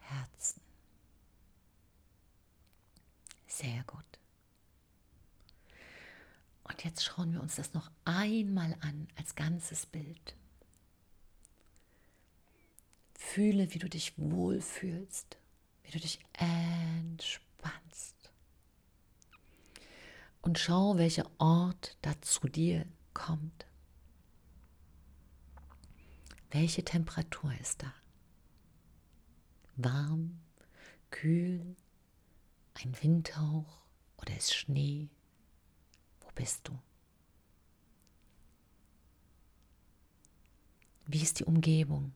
Herzen. 0.00 0.67
Sehr 3.58 3.82
gut. 3.88 4.04
Und 6.62 6.84
jetzt 6.84 7.02
schauen 7.02 7.32
wir 7.32 7.42
uns 7.42 7.56
das 7.56 7.74
noch 7.74 7.90
einmal 8.04 8.76
an 8.82 9.08
als 9.16 9.34
ganzes 9.34 9.84
Bild. 9.84 10.36
Fühle, 13.18 13.74
wie 13.74 13.80
du 13.80 13.88
dich 13.88 14.16
wohlfühlst, 14.16 15.38
wie 15.82 15.90
du 15.90 15.98
dich 15.98 16.20
entspannst. 16.34 18.30
Und 20.40 20.60
schau, 20.60 20.96
welcher 20.96 21.28
Ort 21.38 21.96
da 22.02 22.12
zu 22.20 22.46
dir 22.46 22.86
kommt. 23.12 23.66
Welche 26.52 26.84
Temperatur 26.84 27.52
ist 27.60 27.82
da? 27.82 27.92
Warm, 29.74 30.38
kühl, 31.10 31.74
ein 32.84 33.02
Windhauch 33.02 33.82
oder 34.18 34.36
ist 34.36 34.54
Schnee? 34.54 35.08
Wo 36.20 36.28
bist 36.34 36.68
du? 36.68 36.78
Wie 41.06 41.22
ist 41.22 41.40
die 41.40 41.44
Umgebung? 41.44 42.12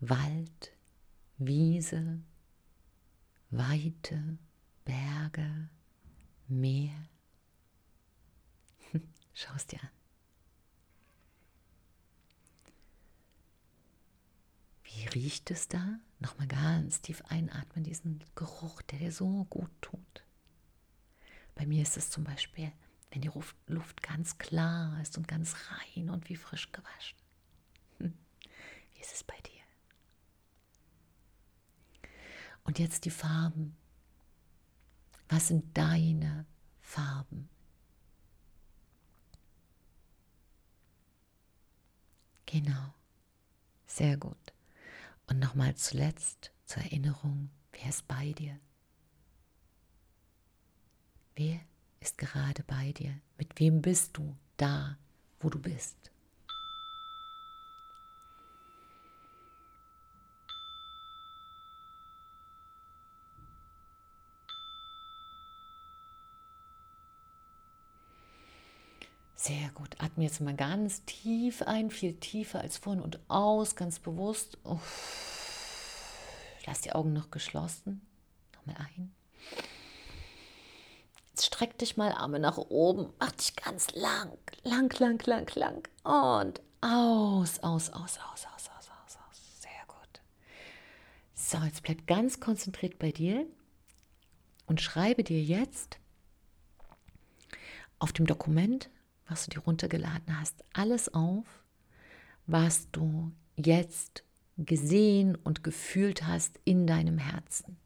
Wald, 0.00 0.72
Wiese, 1.38 2.20
Weite, 3.50 4.38
Berge, 4.84 5.68
Meer. 6.48 7.08
Schau 9.34 9.54
es 9.54 9.66
dir 9.66 9.82
an. 9.82 9.90
Wie 14.84 15.06
riecht 15.08 15.50
es 15.50 15.68
da? 15.68 15.98
Nochmal 16.20 16.46
ganz 16.46 17.00
tief 17.00 17.22
einatmen, 17.28 17.82
diesen 17.82 18.22
Geruch, 18.34 18.82
der 18.82 18.98
dir 18.98 19.10
so 19.12 19.44
gut 19.46 19.70
tut. 19.80 20.24
Bei 21.54 21.66
mir 21.66 21.82
ist 21.82 21.96
es 21.96 22.10
zum 22.10 22.24
Beispiel, 22.24 22.70
wenn 23.10 23.22
die 23.22 23.30
Luft 23.66 24.02
ganz 24.02 24.38
klar 24.38 25.00
ist 25.00 25.16
und 25.16 25.26
ganz 25.26 25.56
rein 25.70 26.10
und 26.10 26.28
wie 26.28 26.36
frisch 26.36 26.70
gewaschen. 26.72 27.18
Wie 27.98 29.00
ist 29.00 29.14
es 29.14 29.24
bei 29.24 29.36
dir? 29.40 29.60
Und 32.64 32.78
jetzt 32.78 33.04
die 33.06 33.10
Farben. 33.10 33.76
Was 35.28 35.48
sind 35.48 35.76
deine 35.76 36.44
Farben? 36.80 37.48
Genau. 42.46 42.94
Sehr 43.86 44.16
gut. 44.16 44.52
Und 45.30 45.38
nochmal 45.38 45.76
zuletzt 45.76 46.50
zur 46.66 46.82
Erinnerung, 46.82 47.50
wer 47.72 47.88
ist 47.88 48.06
bei 48.08 48.32
dir? 48.32 48.58
Wer 51.36 51.60
ist 52.00 52.18
gerade 52.18 52.64
bei 52.64 52.92
dir? 52.92 53.14
Mit 53.38 53.58
wem 53.60 53.80
bist 53.80 54.16
du 54.16 54.36
da, 54.56 54.98
wo 55.38 55.48
du 55.48 55.60
bist? 55.60 56.09
Sehr 69.42 69.70
gut. 69.70 69.96
Atme 69.98 70.24
jetzt 70.24 70.42
mal 70.42 70.54
ganz 70.54 71.02
tief 71.06 71.62
ein, 71.62 71.90
viel 71.90 72.12
tiefer 72.12 72.60
als 72.60 72.76
vorhin 72.76 73.02
und 73.02 73.20
aus, 73.30 73.74
ganz 73.74 73.98
bewusst. 73.98 74.58
Uff. 74.64 76.58
Lass 76.66 76.82
die 76.82 76.92
Augen 76.92 77.14
noch 77.14 77.30
geschlossen. 77.30 78.06
Nochmal 78.54 78.76
ein. 78.76 79.14
Jetzt 81.30 81.46
streck 81.46 81.78
dich 81.78 81.96
mal 81.96 82.12
Arme 82.12 82.38
nach 82.38 82.58
oben. 82.58 83.14
Mach 83.18 83.32
dich 83.32 83.56
ganz 83.56 83.94
lang, 83.94 84.36
lang, 84.62 84.92
lang, 84.98 85.24
lang, 85.24 85.50
lang. 85.54 85.88
Und 86.04 86.60
aus, 86.82 87.60
aus, 87.60 87.88
aus, 87.88 88.18
aus, 88.18 88.46
aus, 88.46 88.68
aus, 88.68 88.90
aus, 88.90 89.16
aus. 89.26 89.62
Sehr 89.62 89.86
gut. 89.88 90.20
So, 91.32 91.56
jetzt 91.64 91.82
bleib 91.82 92.06
ganz 92.06 92.40
konzentriert 92.40 92.98
bei 92.98 93.10
dir 93.10 93.46
und 94.66 94.82
schreibe 94.82 95.24
dir 95.24 95.42
jetzt 95.42 95.96
auf 97.98 98.12
dem 98.12 98.26
Dokument 98.26 98.90
was 99.30 99.44
du 99.46 99.50
dir 99.50 99.60
runtergeladen 99.60 100.38
hast, 100.38 100.64
alles 100.72 101.14
auf, 101.14 101.46
was 102.46 102.90
du 102.90 103.32
jetzt 103.56 104.24
gesehen 104.58 105.36
und 105.36 105.62
gefühlt 105.62 106.26
hast 106.26 106.58
in 106.64 106.86
deinem 106.86 107.16
Herzen. 107.16 107.78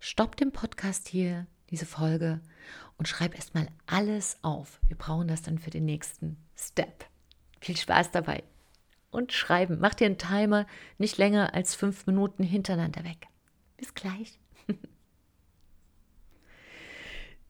Stopp 0.00 0.36
den 0.36 0.50
Podcast 0.50 1.08
hier, 1.08 1.46
diese 1.70 1.86
Folge, 1.86 2.40
und 2.96 3.06
schreib 3.06 3.34
erstmal 3.34 3.68
alles 3.86 4.38
auf. 4.42 4.80
Wir 4.88 4.96
brauchen 4.96 5.28
das 5.28 5.42
dann 5.42 5.58
für 5.58 5.70
den 5.70 5.84
nächsten 5.84 6.38
Step. 6.56 7.04
Viel 7.60 7.76
Spaß 7.76 8.10
dabei. 8.10 8.42
Und 9.10 9.32
schreiben. 9.32 9.78
Mach 9.78 9.94
dir 9.94 10.06
einen 10.06 10.18
Timer 10.18 10.66
nicht 10.96 11.18
länger 11.18 11.54
als 11.54 11.74
fünf 11.74 12.06
Minuten 12.06 12.42
hintereinander 12.42 13.04
weg. 13.04 13.26
Bis 13.76 13.94
gleich. 13.94 14.40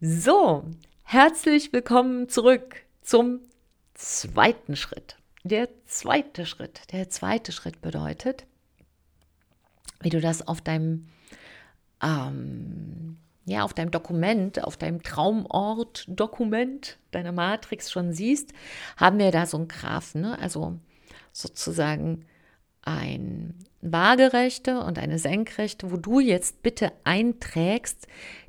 so, 0.00 0.68
herzlich 1.04 1.72
willkommen 1.72 2.28
zurück 2.28 2.84
zum 3.02 3.40
zweiten 3.94 4.76
Schritt. 4.76 5.16
Der 5.44 5.68
zweite 5.86 6.46
Schritt, 6.46 6.92
der 6.92 7.10
zweite 7.10 7.52
Schritt 7.52 7.80
bedeutet, 7.82 8.46
wie 10.00 10.10
du 10.10 10.20
das 10.20 10.46
auf 10.46 10.60
deinem, 10.60 11.08
ähm, 12.02 13.18
ja, 13.44 13.64
auf 13.64 13.74
deinem 13.74 13.90
Dokument, 13.90 14.62
auf 14.62 14.76
deinem 14.76 15.02
Traumort-Dokument, 15.02 16.98
deiner 17.10 17.32
Matrix 17.32 17.90
schon 17.90 18.12
siehst, 18.12 18.52
haben 18.96 19.18
wir 19.18 19.32
da 19.32 19.46
so 19.46 19.56
einen 19.56 19.68
Graphen, 19.68 20.20
ne? 20.20 20.38
also 20.38 20.78
sozusagen 21.32 22.24
ein 22.82 23.54
waagerechte 23.80 24.80
und 24.80 24.98
eine 24.98 25.18
senkrechte, 25.18 25.90
wo 25.90 25.96
du 25.96 26.20
jetzt 26.20 26.62
bitte 26.62 26.92
einträgst, 27.04 28.06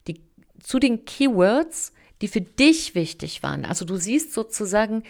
die, 0.08 0.22
zu 0.60 0.80
den 0.80 1.06
Keywords, 1.06 1.92
die 2.24 2.30
für 2.30 2.40
dich 2.40 2.96
wichtig 2.96 3.44
waren. 3.44 3.66
Also 3.66 3.84
du 3.84 3.98
siehst 3.98 4.32
sozusagen 4.32 5.04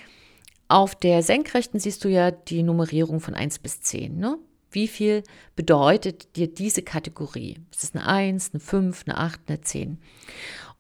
auf 0.67 0.95
der 0.95 1.21
Senkrechten 1.21 1.79
siehst 1.79 2.03
du 2.03 2.09
ja 2.09 2.31
die 2.31 2.63
Nummerierung 2.63 3.19
von 3.19 3.35
1 3.35 3.59
bis 3.59 3.81
10. 3.81 4.17
Ne? 4.17 4.39
Wie 4.71 4.87
viel 4.87 5.21
bedeutet 5.55 6.35
dir 6.35 6.47
diese 6.47 6.81
Kategorie? 6.81 7.59
Ist 7.71 7.83
es 7.83 7.93
eine 7.93 8.07
1, 8.07 8.53
eine 8.53 8.59
5, 8.59 9.03
eine 9.05 9.19
8, 9.19 9.41
eine 9.45 9.61
10? 9.61 9.99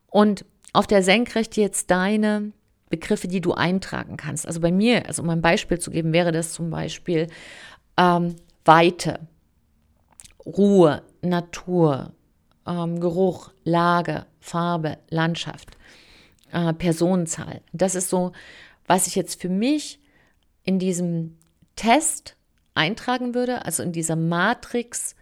Und 0.07 0.43
auf 0.73 0.87
der 0.87 1.03
Senkrechte 1.03 1.61
jetzt 1.61 1.91
deine 1.91 2.51
Begriffe, 2.89 3.27
die 3.27 3.41
du 3.41 3.53
eintragen 3.53 4.17
kannst. 4.17 4.47
Also 4.47 4.59
bei 4.59 4.71
mir, 4.71 5.05
also 5.05 5.21
um 5.21 5.29
ein 5.29 5.43
Beispiel 5.43 5.77
zu 5.77 5.91
geben, 5.91 6.13
wäre 6.13 6.31
das 6.31 6.53
zum 6.53 6.71
Beispiel 6.71 7.27
ähm, 7.95 8.37
Weite, 8.65 9.19
Ruhe, 10.47 11.03
Natur, 11.21 12.11
ähm, 12.65 12.99
Geruch, 12.99 13.51
Lage, 13.63 14.25
Farbe, 14.39 14.97
Landschaft 15.11 15.77
äh, 16.53 16.73
Personenzahl. 16.73 17.61
Das 17.73 17.95
ist 17.95 18.09
so, 18.09 18.31
was 18.85 19.07
ich 19.07 19.15
jetzt 19.15 19.41
für 19.41 19.49
mich 19.49 19.99
in 20.63 20.79
diesem 20.79 21.37
Test 21.75 22.37
eintragen 22.75 23.35
würde, 23.35 23.65
also 23.65 23.83
in 23.83 23.91
dieser 23.91 24.15
Matrix 24.15 25.17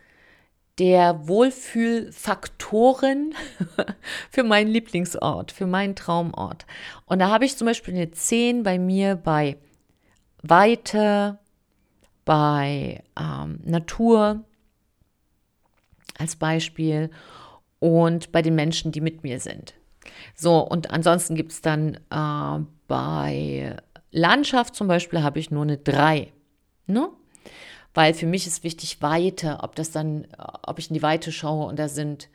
der 0.77 1.27
Wohlfühlfaktoren 1.27 3.33
für 4.29 4.43
meinen 4.43 4.69
Lieblingsort, 4.69 5.51
für 5.51 5.67
meinen 5.67 5.95
Traumort. 5.95 6.65
Und 7.05 7.19
da 7.19 7.29
habe 7.29 7.45
ich 7.45 7.57
zum 7.57 7.65
Beispiel 7.65 7.93
eine 7.93 8.11
10 8.11 8.63
bei 8.63 8.79
mir 8.79 9.15
bei 9.15 9.57
Weite, 10.41 11.39
bei 12.25 13.03
ähm, 13.19 13.59
Natur 13.63 14.43
als 16.17 16.35
Beispiel 16.35 17.11
und 17.79 18.31
bei 18.31 18.41
den 18.41 18.55
Menschen, 18.55 18.91
die 18.91 19.01
mit 19.01 19.23
mir 19.23 19.39
sind. 19.39 19.75
So, 20.35 20.59
und 20.59 20.91
ansonsten 20.91 21.35
gibt 21.35 21.51
es 21.51 21.61
dann 21.61 21.95
äh, 22.09 22.65
bei 22.87 23.75
Landschaft 24.11 24.75
zum 24.75 24.87
Beispiel 24.87 25.23
habe 25.23 25.39
ich 25.39 25.51
nur 25.51 25.63
eine 25.63 25.77
3. 25.77 26.31
Ne? 26.87 27.09
Weil 27.93 28.13
für 28.13 28.25
mich 28.25 28.47
ist 28.47 28.63
wichtig 28.63 29.01
Weite, 29.01 29.59
ob 29.61 29.75
das 29.75 29.91
dann, 29.91 30.27
ob 30.65 30.79
ich 30.79 30.89
in 30.89 30.93
die 30.93 31.01
Weite 31.01 31.31
schaue 31.31 31.67
und 31.67 31.79
da 31.79 31.87
sind, 31.87 32.29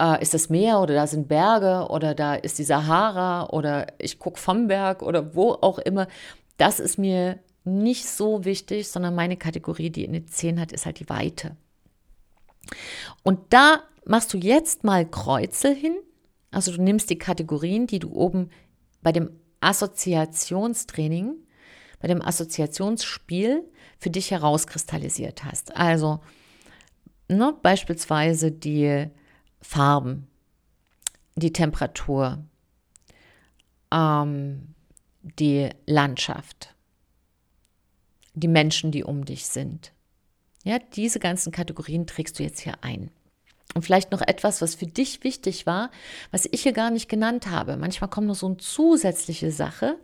äh, 0.00 0.20
ist 0.22 0.34
das 0.34 0.48
Meer 0.48 0.80
oder 0.80 0.94
da 0.94 1.06
sind 1.06 1.28
Berge 1.28 1.88
oder 1.90 2.14
da 2.14 2.34
ist 2.34 2.58
die 2.58 2.64
Sahara 2.64 3.48
oder 3.50 3.86
ich 3.98 4.18
gucke 4.18 4.38
vom 4.38 4.66
Berg 4.68 5.02
oder 5.02 5.34
wo 5.34 5.52
auch 5.52 5.78
immer. 5.78 6.06
Das 6.56 6.80
ist 6.80 6.98
mir 6.98 7.38
nicht 7.64 8.06
so 8.06 8.44
wichtig, 8.44 8.88
sondern 8.88 9.14
meine 9.14 9.36
Kategorie, 9.36 9.90
die 9.90 10.06
eine 10.06 10.24
10 10.24 10.60
hat, 10.60 10.72
ist 10.72 10.86
halt 10.86 11.00
die 11.00 11.08
Weite. 11.08 11.56
Und 13.22 13.40
da 13.50 13.82
machst 14.04 14.32
du 14.34 14.38
jetzt 14.38 14.84
mal 14.84 15.08
Kreuzel 15.08 15.74
hin 15.74 15.96
also 16.54 16.72
du 16.72 16.82
nimmst 16.82 17.10
die 17.10 17.18
Kategorien, 17.18 17.86
die 17.86 17.98
du 17.98 18.12
oben 18.12 18.50
bei 19.02 19.12
dem 19.12 19.30
Assoziationstraining, 19.60 21.34
bei 22.00 22.08
dem 22.08 22.22
Assoziationsspiel 22.22 23.64
für 23.98 24.10
dich 24.10 24.30
herauskristallisiert 24.30 25.44
hast. 25.44 25.76
Also 25.76 26.20
ne, 27.28 27.56
beispielsweise 27.62 28.52
die 28.52 29.08
Farben, 29.60 30.28
die 31.34 31.52
Temperatur, 31.52 32.44
ähm, 33.90 34.74
die 35.22 35.70
Landschaft, 35.86 36.74
die 38.34 38.48
Menschen, 38.48 38.90
die 38.90 39.04
um 39.04 39.24
dich 39.24 39.46
sind. 39.46 39.92
Ja, 40.64 40.78
diese 40.78 41.18
ganzen 41.18 41.52
Kategorien 41.52 42.06
trägst 42.06 42.38
du 42.38 42.42
jetzt 42.42 42.60
hier 42.60 42.82
ein. 42.82 43.10
Und 43.74 43.82
vielleicht 43.82 44.12
noch 44.12 44.20
etwas, 44.20 44.62
was 44.62 44.76
für 44.76 44.86
dich 44.86 45.24
wichtig 45.24 45.66
war, 45.66 45.90
was 46.30 46.48
ich 46.50 46.62
hier 46.62 46.72
gar 46.72 46.90
nicht 46.90 47.08
genannt 47.08 47.48
habe. 47.48 47.76
Manchmal 47.76 48.08
kommt 48.08 48.28
noch 48.28 48.36
so 48.36 48.46
eine 48.46 48.56
zusätzliche 48.56 49.50
Sache. 49.50 49.98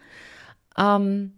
Ähm, 0.77 1.35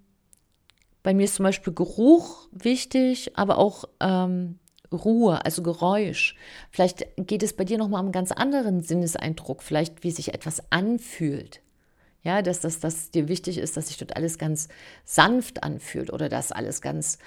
bei 1.02 1.14
mir 1.14 1.24
ist 1.24 1.34
zum 1.34 1.44
Beispiel 1.44 1.74
Geruch 1.74 2.48
wichtig, 2.52 3.36
aber 3.36 3.58
auch 3.58 3.84
ähm, 4.00 4.58
Ruhe, 4.92 5.44
also 5.44 5.62
Geräusch. 5.62 6.36
Vielleicht 6.70 7.06
geht 7.16 7.42
es 7.42 7.54
bei 7.54 7.64
dir 7.64 7.78
nochmal 7.78 8.00
um 8.00 8.06
einen 8.06 8.12
ganz 8.12 8.32
anderen 8.32 8.82
Sinneseindruck, 8.82 9.62
vielleicht 9.62 10.04
wie 10.04 10.10
sich 10.10 10.34
etwas 10.34 10.62
anfühlt. 10.70 11.60
Ja, 12.24 12.40
dass 12.40 12.60
das 12.60 12.78
dass 12.78 13.10
dir 13.10 13.26
wichtig 13.28 13.58
ist, 13.58 13.76
dass 13.76 13.88
sich 13.88 13.96
dort 13.96 14.16
alles 14.16 14.38
ganz 14.38 14.68
sanft 15.04 15.64
anfühlt 15.64 16.12
oder 16.12 16.28
dass 16.28 16.52
alles 16.52 16.80
ganz 16.80 17.18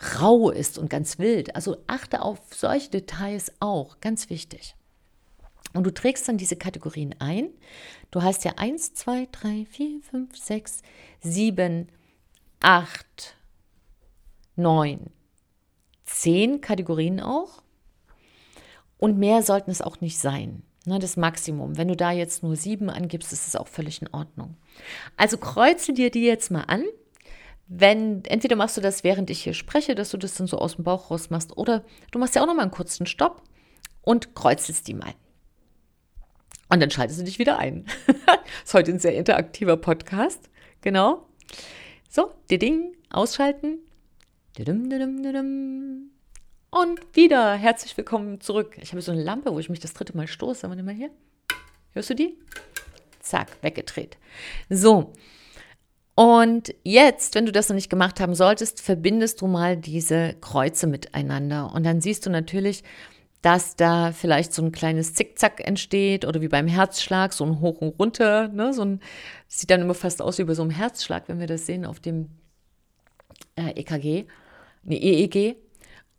rau 0.00 0.50
ist 0.50 0.78
und 0.78 0.88
ganz 0.88 1.18
wild. 1.18 1.54
Also 1.54 1.78
achte 1.86 2.22
auf 2.22 2.38
solche 2.54 2.90
Details 2.90 3.52
auch, 3.60 4.00
ganz 4.00 4.30
wichtig. 4.30 4.74
Und 5.72 5.84
du 5.84 5.92
trägst 5.92 6.26
dann 6.28 6.38
diese 6.38 6.56
Kategorien 6.56 7.14
ein. 7.18 7.50
Du 8.10 8.22
hast 8.22 8.44
ja 8.44 8.54
1, 8.56 8.94
2, 8.94 9.28
3, 9.30 9.66
4, 9.70 10.00
5, 10.10 10.36
6, 10.36 10.82
7, 11.20 11.88
8, 12.60 13.36
9, 14.56 15.06
10 16.06 16.60
Kategorien 16.60 17.20
auch. 17.20 17.62
Und 18.98 19.18
mehr 19.18 19.42
sollten 19.42 19.70
es 19.70 19.80
auch 19.80 20.00
nicht 20.00 20.18
sein. 20.18 20.62
Ne, 20.86 20.98
das 20.98 21.16
Maximum. 21.16 21.76
Wenn 21.76 21.88
du 21.88 21.96
da 21.96 22.10
jetzt 22.10 22.42
nur 22.42 22.56
sieben 22.56 22.88
angibst, 22.88 23.32
ist 23.32 23.46
es 23.46 23.54
auch 23.54 23.68
völlig 23.68 24.00
in 24.00 24.08
Ordnung. 24.12 24.56
Also 25.16 25.36
kreuze 25.36 25.92
dir 25.92 26.10
die 26.10 26.24
jetzt 26.24 26.50
mal 26.50 26.62
an 26.62 26.84
wenn, 27.72 28.24
entweder 28.24 28.56
machst 28.56 28.76
du 28.76 28.80
das, 28.80 29.04
während 29.04 29.30
ich 29.30 29.44
hier 29.44 29.54
spreche, 29.54 29.94
dass 29.94 30.10
du 30.10 30.16
das 30.16 30.34
dann 30.34 30.48
so 30.48 30.58
aus 30.58 30.74
dem 30.74 30.84
Bauch 30.84 31.12
raus 31.12 31.30
machst, 31.30 31.56
oder 31.56 31.84
du 32.10 32.18
machst 32.18 32.34
ja 32.34 32.42
auch 32.42 32.46
nochmal 32.46 32.64
einen 32.64 32.72
kurzen 32.72 33.06
Stopp 33.06 33.44
und 34.02 34.34
kreuzelst 34.34 34.88
die 34.88 34.94
mal. 34.94 35.14
Und 36.68 36.80
dann 36.80 36.90
schaltest 36.90 37.20
du 37.20 37.24
dich 37.24 37.38
wieder 37.38 37.58
ein. 37.58 37.86
ist 38.64 38.74
heute 38.74 38.90
ein 38.90 38.98
sehr 38.98 39.14
interaktiver 39.14 39.76
Podcast. 39.76 40.50
Genau. 40.80 41.28
So, 42.08 42.32
die 42.50 42.58
Ding, 42.58 42.96
ausschalten. 43.08 43.78
Und 46.70 47.00
wieder 47.14 47.54
herzlich 47.54 47.96
willkommen 47.96 48.40
zurück. 48.40 48.78
Ich 48.80 48.90
habe 48.90 49.00
so 49.00 49.12
eine 49.12 49.22
Lampe, 49.22 49.54
wo 49.54 49.60
ich 49.60 49.68
mich 49.68 49.80
das 49.80 49.94
dritte 49.94 50.16
Mal 50.16 50.26
stoße. 50.26 50.68
Warte 50.68 50.82
mal 50.82 50.94
hier. 50.94 51.10
Hörst 51.92 52.10
du 52.10 52.14
die? 52.14 52.36
Zack, 53.20 53.62
weggedreht. 53.62 54.18
So, 54.68 55.12
und 56.20 56.74
jetzt, 56.84 57.34
wenn 57.34 57.46
du 57.46 57.52
das 57.52 57.70
noch 57.70 57.74
nicht 57.74 57.88
gemacht 57.88 58.20
haben 58.20 58.34
solltest, 58.34 58.82
verbindest 58.82 59.40
du 59.40 59.46
mal 59.46 59.78
diese 59.78 60.34
Kreuze 60.42 60.86
miteinander. 60.86 61.72
Und 61.72 61.86
dann 61.86 62.02
siehst 62.02 62.26
du 62.26 62.30
natürlich, 62.30 62.84
dass 63.40 63.74
da 63.74 64.12
vielleicht 64.12 64.52
so 64.52 64.60
ein 64.60 64.70
kleines 64.70 65.14
Zickzack 65.14 65.66
entsteht 65.66 66.26
oder 66.26 66.42
wie 66.42 66.48
beim 66.48 66.66
Herzschlag, 66.66 67.32
so 67.32 67.46
ein 67.46 67.62
Hoch 67.62 67.80
und 67.80 67.98
Runter. 67.98 68.48
Ne? 68.48 68.74
So 68.74 68.84
ein, 68.84 69.00
sieht 69.48 69.70
dann 69.70 69.80
immer 69.80 69.94
fast 69.94 70.20
aus 70.20 70.36
wie 70.36 70.44
bei 70.44 70.52
so 70.52 70.60
einem 70.60 70.72
Herzschlag, 70.72 71.26
wenn 71.28 71.40
wir 71.40 71.46
das 71.46 71.64
sehen 71.64 71.86
auf 71.86 72.00
dem 72.00 72.28
äh, 73.56 73.70
EKG, 73.80 74.26
ne, 74.82 75.02
EEG. 75.02 75.56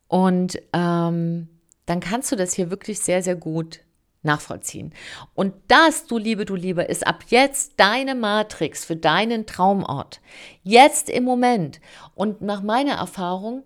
Und 0.08 0.58
ähm, 0.74 1.48
dann 1.86 2.00
kannst 2.00 2.32
du 2.32 2.36
das 2.36 2.56
hier 2.56 2.72
wirklich 2.72 3.02
sehr, 3.02 3.22
sehr 3.22 3.36
gut 3.36 3.82
nachvollziehen. 4.24 4.94
Und 5.34 5.54
das, 5.68 6.06
du 6.06 6.18
Liebe, 6.18 6.46
du 6.46 6.56
Liebe, 6.56 6.84
ist 6.84 7.06
ab 7.06 7.24
jetzt 7.28 7.74
deine 7.78 8.16
Matrix 8.16 8.86
für 8.86 8.96
deinen 8.96 9.46
Traumort. 9.46 10.22
Jetzt 10.64 11.10
im 11.10 11.24
Moment. 11.24 11.82
Und 12.16 12.42
nach 12.42 12.62
meiner 12.62 12.94
Erfahrung 12.94 13.64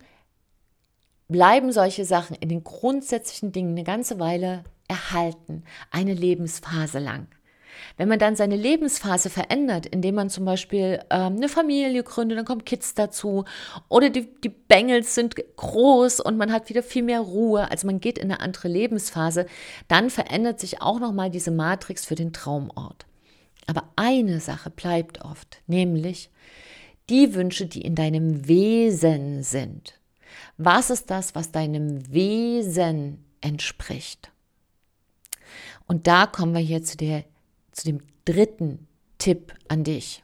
bleiben 1.27 1.71
solche 1.71 2.05
Sachen 2.05 2.35
in 2.35 2.49
den 2.49 2.63
grundsätzlichen 2.63 3.51
Dingen 3.51 3.71
eine 3.71 3.83
ganze 3.83 4.19
Weile 4.19 4.63
erhalten, 4.87 5.63
eine 5.91 6.13
Lebensphase 6.13 6.99
lang. 6.99 7.27
Wenn 7.97 8.09
man 8.09 8.19
dann 8.19 8.35
seine 8.35 8.55
Lebensphase 8.55 9.29
verändert, 9.29 9.85
indem 9.85 10.15
man 10.15 10.29
zum 10.29 10.45
Beispiel 10.45 10.99
ähm, 11.09 11.37
eine 11.37 11.49
Familie 11.49 12.03
gründet, 12.03 12.37
dann 12.37 12.45
kommen 12.45 12.65
Kids 12.65 12.93
dazu 12.93 13.45
oder 13.89 14.09
die, 14.09 14.27
die 14.41 14.49
Bengels 14.49 15.15
sind 15.15 15.35
groß 15.55 16.19
und 16.19 16.37
man 16.37 16.51
hat 16.51 16.69
wieder 16.69 16.83
viel 16.83 17.03
mehr 17.03 17.21
Ruhe, 17.21 17.69
also 17.69 17.87
man 17.87 17.99
geht 17.99 18.17
in 18.17 18.31
eine 18.31 18.41
andere 18.41 18.67
Lebensphase, 18.67 19.45
dann 19.87 20.09
verändert 20.09 20.59
sich 20.59 20.81
auch 20.81 20.99
nochmal 20.99 21.29
diese 21.29 21.51
Matrix 21.51 22.05
für 22.05 22.15
den 22.15 22.33
Traumort. 22.33 23.05
Aber 23.67 23.89
eine 23.95 24.39
Sache 24.39 24.69
bleibt 24.69 25.23
oft, 25.23 25.61
nämlich 25.67 26.29
die 27.09 27.33
Wünsche, 27.33 27.65
die 27.65 27.81
in 27.81 27.95
deinem 27.95 28.47
Wesen 28.47 29.43
sind. 29.43 29.99
Was 30.57 30.89
ist 30.89 31.09
das, 31.09 31.35
was 31.35 31.51
deinem 31.51 32.11
Wesen 32.11 33.23
entspricht? 33.41 34.31
Und 35.87 36.07
da 36.07 36.25
kommen 36.25 36.53
wir 36.53 36.61
hier 36.61 36.83
zu 36.83 36.97
der 36.97 37.25
zu 37.75 37.85
dem 37.85 38.01
dritten 38.23 38.87
Tipp 39.17 39.53
an 39.67 39.83
dich, 39.83 40.23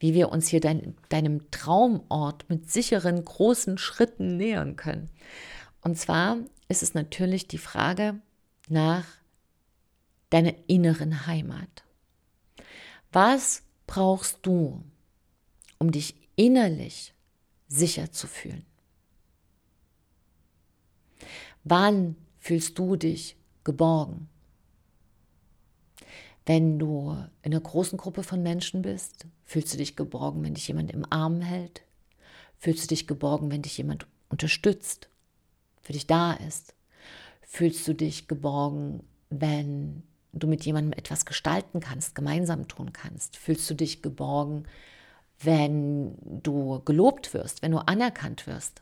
wie 0.00 0.14
wir 0.14 0.30
uns 0.30 0.48
hier 0.48 0.60
dein, 0.60 0.96
deinem 1.08 1.50
Traumort 1.50 2.48
mit 2.48 2.70
sicheren 2.70 3.24
großen 3.24 3.78
Schritten 3.78 4.36
nähern 4.36 4.76
können. 4.76 5.10
Und 5.82 5.98
zwar 5.98 6.38
ist 6.68 6.82
es 6.82 6.94
natürlich 6.94 7.46
die 7.46 7.58
Frage 7.58 8.20
nach 8.68 9.04
deiner 10.30 10.54
inneren 10.66 11.26
Heimat. 11.26 11.84
Was 13.12 13.62
brauchst 13.86 14.40
du, 14.42 14.82
um 15.78 15.92
dich 15.92 16.14
innerlich 16.36 17.14
sicher 17.68 18.12
zu 18.12 18.26
fühlen? 18.26 18.64
Wann 21.64 22.16
fühlst 22.38 22.78
du 22.78 22.96
dich 22.96 23.36
geborgen? 23.64 24.28
Wenn 26.48 26.78
du 26.78 27.10
in 27.42 27.52
einer 27.52 27.60
großen 27.60 27.98
Gruppe 27.98 28.22
von 28.22 28.42
Menschen 28.42 28.80
bist, 28.80 29.26
fühlst 29.44 29.74
du 29.74 29.76
dich 29.76 29.96
geborgen, 29.96 30.42
wenn 30.42 30.54
dich 30.54 30.66
jemand 30.66 30.90
im 30.90 31.04
Arm 31.12 31.42
hält? 31.42 31.82
Fühlst 32.56 32.84
du 32.84 32.88
dich 32.88 33.06
geborgen, 33.06 33.50
wenn 33.50 33.60
dich 33.60 33.76
jemand 33.76 34.06
unterstützt, 34.30 35.10
für 35.82 35.92
dich 35.92 36.06
da 36.06 36.32
ist? 36.32 36.72
Fühlst 37.42 37.86
du 37.86 37.92
dich 37.92 38.28
geborgen, 38.28 39.02
wenn 39.28 40.04
du 40.32 40.46
mit 40.46 40.64
jemandem 40.64 40.94
etwas 40.94 41.26
gestalten 41.26 41.80
kannst, 41.80 42.14
gemeinsam 42.14 42.66
tun 42.66 42.94
kannst? 42.94 43.36
Fühlst 43.36 43.68
du 43.68 43.74
dich 43.74 44.00
geborgen, 44.00 44.64
wenn 45.40 46.16
du 46.22 46.80
gelobt 46.82 47.34
wirst, 47.34 47.60
wenn 47.60 47.72
du 47.72 47.86
anerkannt 47.86 48.46
wirst? 48.46 48.80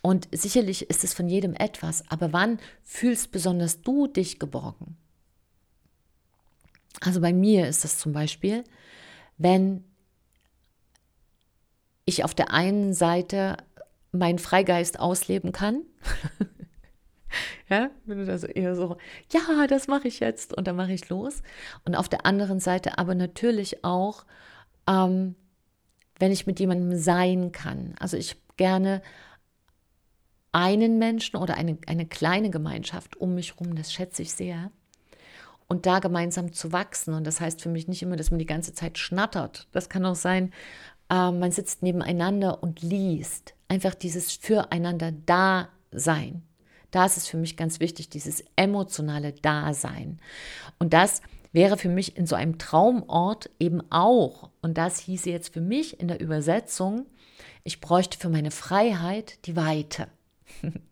Und 0.00 0.28
sicherlich 0.32 0.88
ist 0.88 1.04
es 1.04 1.12
von 1.12 1.28
jedem 1.28 1.52
etwas, 1.52 2.10
aber 2.10 2.32
wann 2.32 2.58
fühlst 2.82 3.32
besonders 3.32 3.82
du 3.82 4.06
dich 4.06 4.38
geborgen? 4.38 4.96
Also 7.00 7.20
bei 7.20 7.32
mir 7.32 7.68
ist 7.68 7.84
das 7.84 7.98
zum 7.98 8.12
Beispiel, 8.12 8.64
wenn 9.38 9.84
ich 12.04 12.24
auf 12.24 12.34
der 12.34 12.52
einen 12.52 12.92
Seite 12.92 13.56
meinen 14.12 14.38
Freigeist 14.38 14.98
ausleben 14.98 15.52
kann. 15.52 15.82
ja, 17.68 17.90
bin 18.04 18.28
also 18.28 18.46
eher 18.48 18.74
so, 18.74 18.96
ja, 19.32 19.66
das 19.66 19.86
mache 19.86 20.08
ich 20.08 20.20
jetzt 20.20 20.52
und 20.56 20.66
dann 20.66 20.76
mache 20.76 20.92
ich 20.92 21.08
los. 21.08 21.42
Und 21.84 21.94
auf 21.94 22.08
der 22.08 22.26
anderen 22.26 22.60
Seite 22.60 22.98
aber 22.98 23.14
natürlich 23.14 23.84
auch, 23.84 24.24
ähm, 24.88 25.36
wenn 26.18 26.32
ich 26.32 26.46
mit 26.46 26.60
jemandem 26.60 26.98
sein 26.98 27.52
kann. 27.52 27.94
Also 27.98 28.16
ich 28.16 28.36
gerne 28.56 29.00
einen 30.52 30.98
Menschen 30.98 31.36
oder 31.36 31.54
eine, 31.54 31.78
eine 31.86 32.06
kleine 32.06 32.50
Gemeinschaft 32.50 33.16
um 33.16 33.36
mich 33.36 33.54
herum, 33.54 33.76
das 33.76 33.92
schätze 33.92 34.22
ich 34.22 34.34
sehr 34.34 34.72
und 35.70 35.86
da 35.86 36.00
gemeinsam 36.00 36.52
zu 36.52 36.72
wachsen. 36.72 37.14
Und 37.14 37.24
das 37.24 37.40
heißt 37.40 37.62
für 37.62 37.68
mich 37.68 37.86
nicht 37.86 38.02
immer, 38.02 38.16
dass 38.16 38.32
man 38.32 38.40
die 38.40 38.46
ganze 38.46 38.74
Zeit 38.74 38.98
schnattert. 38.98 39.68
Das 39.70 39.88
kann 39.88 40.04
auch 40.04 40.16
sein, 40.16 40.52
äh, 41.08 41.30
man 41.30 41.52
sitzt 41.52 41.84
nebeneinander 41.84 42.60
und 42.60 42.82
liest. 42.82 43.54
Einfach 43.68 43.94
dieses 43.94 44.32
Füreinander 44.32 45.12
Dasein. 45.12 46.42
Da 46.90 47.06
ist 47.06 47.28
für 47.28 47.36
mich 47.36 47.56
ganz 47.56 47.78
wichtig, 47.78 48.08
dieses 48.08 48.42
emotionale 48.56 49.32
Dasein. 49.32 50.18
Und 50.80 50.92
das 50.92 51.22
wäre 51.52 51.76
für 51.76 51.88
mich 51.88 52.16
in 52.16 52.26
so 52.26 52.34
einem 52.34 52.58
Traumort 52.58 53.48
eben 53.60 53.80
auch. 53.92 54.50
Und 54.62 54.76
das 54.76 54.98
hieße 54.98 55.30
jetzt 55.30 55.54
für 55.54 55.60
mich 55.60 56.00
in 56.00 56.08
der 56.08 56.18
Übersetzung, 56.20 57.06
ich 57.62 57.80
bräuchte 57.80 58.18
für 58.18 58.28
meine 58.28 58.50
Freiheit 58.50 59.46
die 59.46 59.54
Weite. 59.54 60.08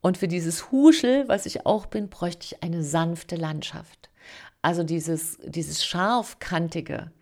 Und 0.00 0.18
für 0.18 0.28
dieses 0.28 0.70
Huschel, 0.70 1.26
was 1.28 1.46
ich 1.46 1.66
auch 1.66 1.86
bin, 1.86 2.08
bräuchte 2.08 2.44
ich 2.44 2.62
eine 2.62 2.82
sanfte 2.82 3.36
Landschaft. 3.36 4.10
Also 4.62 4.82
dieses, 4.82 5.38
dieses 5.44 5.84
scharfkantige, 5.84 7.12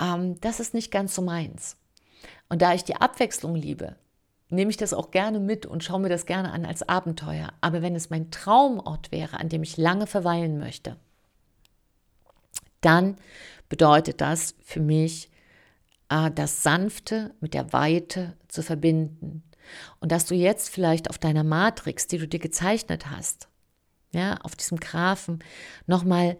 ähm, 0.00 0.40
das 0.40 0.60
ist 0.60 0.74
nicht 0.74 0.90
ganz 0.90 1.14
so 1.14 1.22
meins. 1.22 1.76
Und 2.48 2.62
da 2.62 2.74
ich 2.74 2.84
die 2.84 2.96
Abwechslung 2.96 3.54
liebe, 3.54 3.96
nehme 4.48 4.70
ich 4.70 4.76
das 4.76 4.92
auch 4.92 5.10
gerne 5.10 5.40
mit 5.40 5.66
und 5.66 5.82
schaue 5.82 6.00
mir 6.00 6.08
das 6.08 6.26
gerne 6.26 6.52
an 6.52 6.66
als 6.66 6.88
Abenteuer. 6.88 7.52
Aber 7.60 7.82
wenn 7.82 7.96
es 7.96 8.10
mein 8.10 8.30
Traumort 8.30 9.10
wäre, 9.10 9.40
an 9.40 9.48
dem 9.48 9.62
ich 9.62 9.76
lange 9.76 10.06
verweilen 10.06 10.58
möchte, 10.58 10.96
dann 12.80 13.16
bedeutet 13.68 14.20
das 14.20 14.54
für 14.62 14.80
mich, 14.80 15.30
äh, 16.10 16.30
das 16.30 16.62
Sanfte 16.62 17.34
mit 17.40 17.54
der 17.54 17.72
Weite 17.72 18.36
zu 18.48 18.62
verbinden. 18.62 19.42
Und 20.00 20.12
dass 20.12 20.26
du 20.26 20.34
jetzt 20.34 20.68
vielleicht 20.68 21.10
auf 21.10 21.18
deiner 21.18 21.44
Matrix, 21.44 22.06
die 22.06 22.18
du 22.18 22.28
dir 22.28 22.40
gezeichnet 22.40 23.10
hast, 23.10 23.48
ja, 24.12 24.36
auf 24.42 24.56
diesem 24.56 24.78
Graphen, 24.78 25.42
nochmal 25.86 26.36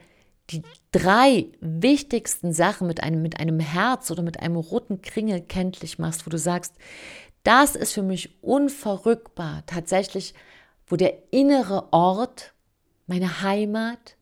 die 0.50 0.62
drei 0.90 1.48
wichtigsten 1.61 2.52
Sachen 2.52 2.87
mit 2.87 3.02
einem, 3.02 3.22
mit 3.22 3.40
einem 3.40 3.61
Herz 3.61 4.11
oder 4.11 4.22
mit 4.22 4.40
einem 4.40 4.56
roten 4.56 5.00
Kringel 5.00 5.40
kenntlich 5.40 5.98
machst, 5.98 6.26
wo 6.26 6.30
du 6.30 6.38
sagst, 6.38 6.74
das 7.44 7.74
ist 7.74 7.92
für 7.92 8.02
mich 8.02 8.42
unverrückbar, 8.42 9.64
tatsächlich, 9.66 10.35
wo 10.87 10.96
der 10.96 11.32
innere 11.32 11.92
Ort, 11.92 12.52
meine 13.06 13.42
Heimat 13.42 14.16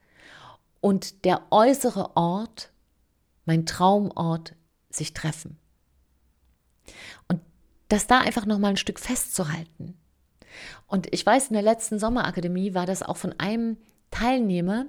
und 0.81 1.25
der 1.25 1.43
äußere 1.51 2.17
Ort, 2.17 2.71
mein 3.45 3.67
Traumort, 3.67 4.55
sich 4.89 5.13
treffen. 5.13 5.59
Das 7.91 8.07
da 8.07 8.21
einfach 8.21 8.47
nochmal 8.47 8.71
ein 8.71 8.77
Stück 8.77 9.01
festzuhalten. 9.01 9.99
Und 10.87 11.13
ich 11.13 11.27
weiß, 11.27 11.49
in 11.49 11.55
der 11.55 11.63
letzten 11.63 11.99
Sommerakademie 11.99 12.73
war 12.73 12.87
das 12.87 13.03
auch 13.03 13.17
von 13.17 13.35
einem 13.39 13.77
Teilnehmer, 14.11 14.87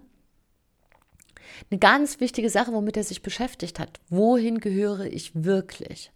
eine 1.69 1.79
ganz 1.79 2.19
wichtige 2.19 2.49
Sache, 2.49 2.73
womit 2.73 2.97
er 2.97 3.03
sich 3.03 3.21
beschäftigt 3.21 3.79
hat. 3.79 3.99
Wohin 4.09 4.59
gehöre 4.59 5.05
ich 5.05 5.31
wirklich? 5.33 6.11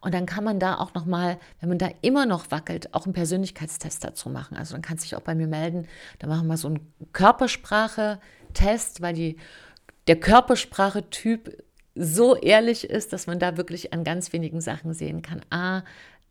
Und 0.00 0.12
dann 0.12 0.26
kann 0.26 0.44
man 0.44 0.58
da 0.60 0.76
auch 0.78 0.92
noch 0.94 1.06
mal, 1.06 1.38
wenn 1.60 1.68
man 1.68 1.78
da 1.78 1.88
immer 2.02 2.26
noch 2.26 2.50
wackelt, 2.50 2.92
auch 2.94 3.04
einen 3.04 3.14
Persönlichkeitstest 3.14 4.04
dazu 4.04 4.28
machen. 4.28 4.56
Also 4.56 4.74
dann 4.74 4.82
kannst 4.82 5.04
du 5.04 5.08
dich 5.08 5.16
auch 5.16 5.22
bei 5.22 5.34
mir 5.34 5.46
melden. 5.46 5.86
Da 6.18 6.26
machen 6.26 6.48
wir 6.48 6.56
so 6.56 6.68
einen 6.68 6.92
Körpersprache-Test, 7.12 9.00
weil 9.00 9.14
die, 9.14 9.36
der 10.06 10.20
Körpersprache-Typ 10.20 11.62
so 11.94 12.36
ehrlich 12.36 12.90
ist, 12.90 13.12
dass 13.12 13.26
man 13.26 13.38
da 13.38 13.56
wirklich 13.56 13.92
an 13.92 14.04
ganz 14.04 14.32
wenigen 14.32 14.60
Sachen 14.60 14.94
sehen 14.94 15.22
kann. 15.22 15.40
Ah, 15.50 15.82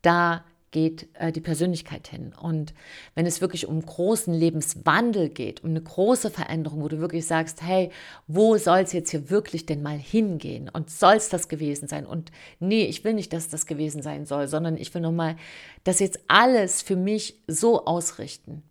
da 0.04 0.44
geht 0.74 1.08
äh, 1.14 1.30
die 1.30 1.40
Persönlichkeit 1.40 2.08
hin. 2.08 2.34
Und 2.34 2.74
wenn 3.14 3.26
es 3.26 3.40
wirklich 3.40 3.68
um 3.68 3.80
großen 3.80 4.34
Lebenswandel 4.34 5.28
geht, 5.28 5.62
um 5.62 5.70
eine 5.70 5.80
große 5.80 6.30
Veränderung, 6.30 6.82
wo 6.82 6.88
du 6.88 6.98
wirklich 6.98 7.26
sagst, 7.26 7.62
hey, 7.62 7.90
wo 8.26 8.56
soll 8.58 8.80
es 8.80 8.92
jetzt 8.92 9.10
hier 9.10 9.30
wirklich 9.30 9.66
denn 9.66 9.82
mal 9.82 9.96
hingehen? 9.96 10.68
Und 10.68 10.90
soll 10.90 11.14
es 11.14 11.28
das 11.28 11.48
gewesen 11.48 11.86
sein? 11.86 12.04
Und 12.04 12.32
nee, 12.58 12.86
ich 12.86 13.04
will 13.04 13.14
nicht, 13.14 13.32
dass 13.32 13.48
das 13.48 13.66
gewesen 13.66 14.02
sein 14.02 14.26
soll, 14.26 14.48
sondern 14.48 14.76
ich 14.76 14.92
will 14.92 15.00
nochmal 15.00 15.36
das 15.84 16.00
jetzt 16.00 16.18
alles 16.26 16.82
für 16.82 16.96
mich 16.96 17.38
so 17.46 17.86
ausrichten, 17.86 18.64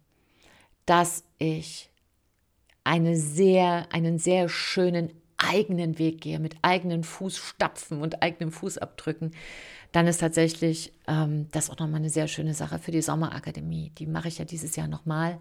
dass 0.85 1.23
ich 1.37 1.89
eine 2.83 3.15
sehr, 3.15 3.87
einen 3.93 4.19
sehr 4.19 4.49
schönen 4.49 5.09
eigenen 5.37 5.99
Weg 5.99 6.19
gehe, 6.19 6.39
mit 6.39 6.55
eigenen 6.61 7.05
Fußstapfen 7.05 8.01
und 8.01 8.21
eigenen 8.21 8.51
Fußabdrücken, 8.51 9.31
dann 9.93 10.07
ist 10.07 10.17
tatsächlich 10.17 10.91
ähm, 11.07 11.47
das 11.51 11.69
auch 11.69 11.77
nochmal 11.77 11.99
eine 11.99 12.09
sehr 12.09 12.27
schöne 12.27 12.55
Sache 12.55 12.79
für 12.79 12.91
die 12.91 13.01
Sommerakademie. 13.01 13.91
Die 13.91 14.07
mache 14.07 14.27
ich 14.27 14.39
ja 14.39 14.45
dieses 14.45 14.75
Jahr 14.75 14.87
nochmal. 14.87 15.37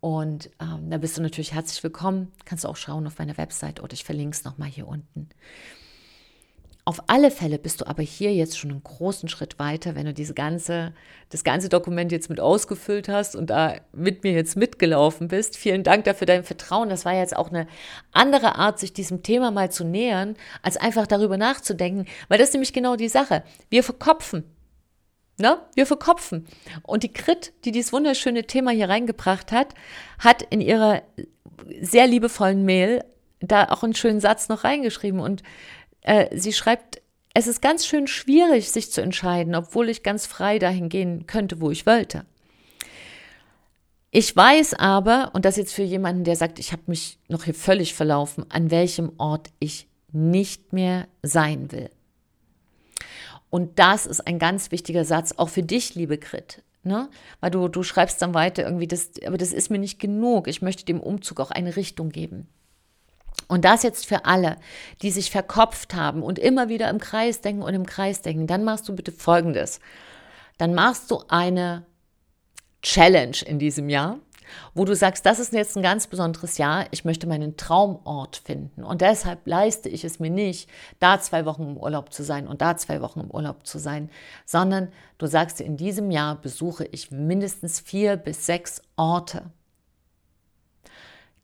Und 0.00 0.50
ähm, 0.60 0.90
da 0.90 0.98
bist 0.98 1.16
du 1.18 1.22
natürlich 1.22 1.52
herzlich 1.52 1.82
willkommen. 1.84 2.32
Kannst 2.46 2.64
du 2.64 2.68
auch 2.68 2.76
schauen 2.76 3.06
auf 3.06 3.18
meiner 3.18 3.36
Website 3.36 3.80
oder 3.82 3.92
ich 3.92 4.04
verlinke 4.04 4.36
es 4.36 4.44
nochmal 4.44 4.68
hier 4.68 4.88
unten. 4.88 5.28
Auf 6.86 7.02
alle 7.06 7.30
Fälle 7.30 7.58
bist 7.58 7.80
du 7.80 7.86
aber 7.86 8.02
hier 8.02 8.34
jetzt 8.34 8.58
schon 8.58 8.70
einen 8.70 8.84
großen 8.84 9.30
Schritt 9.30 9.58
weiter, 9.58 9.94
wenn 9.94 10.04
du 10.04 10.12
diese 10.12 10.34
ganze, 10.34 10.92
das 11.30 11.42
ganze 11.42 11.70
Dokument 11.70 12.12
jetzt 12.12 12.28
mit 12.28 12.40
ausgefüllt 12.40 13.08
hast 13.08 13.34
und 13.36 13.48
da 13.48 13.76
mit 13.92 14.22
mir 14.22 14.32
jetzt 14.32 14.54
mitgelaufen 14.54 15.28
bist. 15.28 15.56
Vielen 15.56 15.82
Dank 15.82 16.04
dafür 16.04 16.26
dein 16.26 16.44
Vertrauen. 16.44 16.90
Das 16.90 17.06
war 17.06 17.14
jetzt 17.14 17.34
auch 17.34 17.48
eine 17.48 17.66
andere 18.12 18.56
Art, 18.56 18.78
sich 18.78 18.92
diesem 18.92 19.22
Thema 19.22 19.50
mal 19.50 19.70
zu 19.70 19.82
nähern, 19.84 20.36
als 20.60 20.76
einfach 20.76 21.06
darüber 21.06 21.38
nachzudenken, 21.38 22.04
weil 22.28 22.36
das 22.36 22.48
ist 22.48 22.54
nämlich 22.54 22.74
genau 22.74 22.96
die 22.96 23.08
Sache. 23.08 23.44
Wir 23.70 23.82
verkopfen. 23.82 24.44
Ne? 25.38 25.56
Wir 25.74 25.86
verkopfen. 25.86 26.46
Und 26.82 27.02
die 27.02 27.12
Krit, 27.12 27.54
die 27.64 27.72
dieses 27.72 27.94
wunderschöne 27.94 28.44
Thema 28.44 28.72
hier 28.72 28.90
reingebracht 28.90 29.52
hat, 29.52 29.74
hat 30.18 30.42
in 30.42 30.60
ihrer 30.60 31.02
sehr 31.80 32.06
liebevollen 32.06 32.62
Mail 32.66 33.04
da 33.40 33.68
auch 33.70 33.82
einen 33.82 33.94
schönen 33.94 34.20
Satz 34.20 34.48
noch 34.48 34.64
reingeschrieben 34.64 35.20
und 35.20 35.42
äh, 36.04 36.36
sie 36.36 36.52
schreibt, 36.52 37.02
es 37.34 37.48
ist 37.48 37.60
ganz 37.60 37.84
schön 37.84 38.06
schwierig, 38.06 38.70
sich 38.70 38.92
zu 38.92 39.00
entscheiden, 39.00 39.56
obwohl 39.56 39.88
ich 39.88 40.04
ganz 40.04 40.24
frei 40.26 40.60
dahin 40.60 40.88
gehen 40.88 41.26
könnte, 41.26 41.60
wo 41.60 41.70
ich 41.70 41.84
wollte. 41.84 42.24
Ich 44.12 44.34
weiß 44.36 44.74
aber, 44.74 45.32
und 45.34 45.44
das 45.44 45.56
jetzt 45.56 45.74
für 45.74 45.82
jemanden, 45.82 46.22
der 46.22 46.36
sagt, 46.36 46.60
ich 46.60 46.70
habe 46.70 46.82
mich 46.86 47.18
noch 47.26 47.42
hier 47.42 47.54
völlig 47.54 47.94
verlaufen, 47.94 48.46
an 48.48 48.70
welchem 48.70 49.12
Ort 49.18 49.50
ich 49.58 49.88
nicht 50.12 50.72
mehr 50.72 51.08
sein 51.22 51.72
will. 51.72 51.90
Und 53.50 53.80
das 53.80 54.06
ist 54.06 54.24
ein 54.26 54.38
ganz 54.38 54.70
wichtiger 54.70 55.04
Satz, 55.04 55.32
auch 55.36 55.48
für 55.48 55.64
dich, 55.64 55.96
liebe 55.96 56.18
Grit. 56.18 56.62
Ne? 56.84 57.08
Weil 57.40 57.50
du, 57.50 57.66
du 57.66 57.82
schreibst 57.82 58.22
dann 58.22 58.34
weiter 58.34 58.62
irgendwie, 58.62 58.86
das, 58.86 59.10
aber 59.26 59.38
das 59.38 59.52
ist 59.52 59.70
mir 59.70 59.78
nicht 59.78 59.98
genug. 59.98 60.46
Ich 60.46 60.62
möchte 60.62 60.84
dem 60.84 61.00
Umzug 61.00 61.40
auch 61.40 61.50
eine 61.50 61.74
Richtung 61.74 62.10
geben. 62.10 62.46
Und 63.48 63.64
das 63.64 63.82
jetzt 63.82 64.06
für 64.06 64.24
alle, 64.24 64.56
die 65.02 65.10
sich 65.10 65.30
verkopft 65.30 65.94
haben 65.94 66.22
und 66.22 66.38
immer 66.38 66.68
wieder 66.68 66.88
im 66.88 66.98
Kreis 66.98 67.40
denken 67.40 67.62
und 67.62 67.74
im 67.74 67.86
Kreis 67.86 68.22
denken, 68.22 68.46
dann 68.46 68.64
machst 68.64 68.88
du 68.88 68.96
bitte 68.96 69.12
Folgendes. 69.12 69.80
Dann 70.58 70.74
machst 70.74 71.10
du 71.10 71.22
eine 71.28 71.84
Challenge 72.82 73.36
in 73.46 73.58
diesem 73.58 73.88
Jahr, 73.88 74.18
wo 74.74 74.84
du 74.84 74.94
sagst, 74.94 75.26
das 75.26 75.38
ist 75.38 75.52
jetzt 75.52 75.76
ein 75.76 75.82
ganz 75.82 76.06
besonderes 76.06 76.58
Jahr, 76.58 76.86
ich 76.90 77.04
möchte 77.04 77.26
meinen 77.26 77.56
Traumort 77.56 78.36
finden. 78.36 78.84
Und 78.84 79.00
deshalb 79.00 79.46
leiste 79.46 79.88
ich 79.88 80.04
es 80.04 80.20
mir 80.20 80.30
nicht, 80.30 80.68
da 80.98 81.20
zwei 81.20 81.44
Wochen 81.44 81.62
im 81.62 81.76
Urlaub 81.76 82.12
zu 82.12 82.22
sein 82.22 82.46
und 82.46 82.60
da 82.60 82.76
zwei 82.76 83.00
Wochen 83.00 83.20
im 83.20 83.30
Urlaub 83.30 83.66
zu 83.66 83.78
sein, 83.78 84.10
sondern 84.44 84.92
du 85.18 85.26
sagst, 85.26 85.60
in 85.60 85.76
diesem 85.76 86.10
Jahr 86.10 86.36
besuche 86.36 86.84
ich 86.84 87.10
mindestens 87.10 87.80
vier 87.80 88.16
bis 88.16 88.46
sechs 88.46 88.82
Orte 88.96 89.50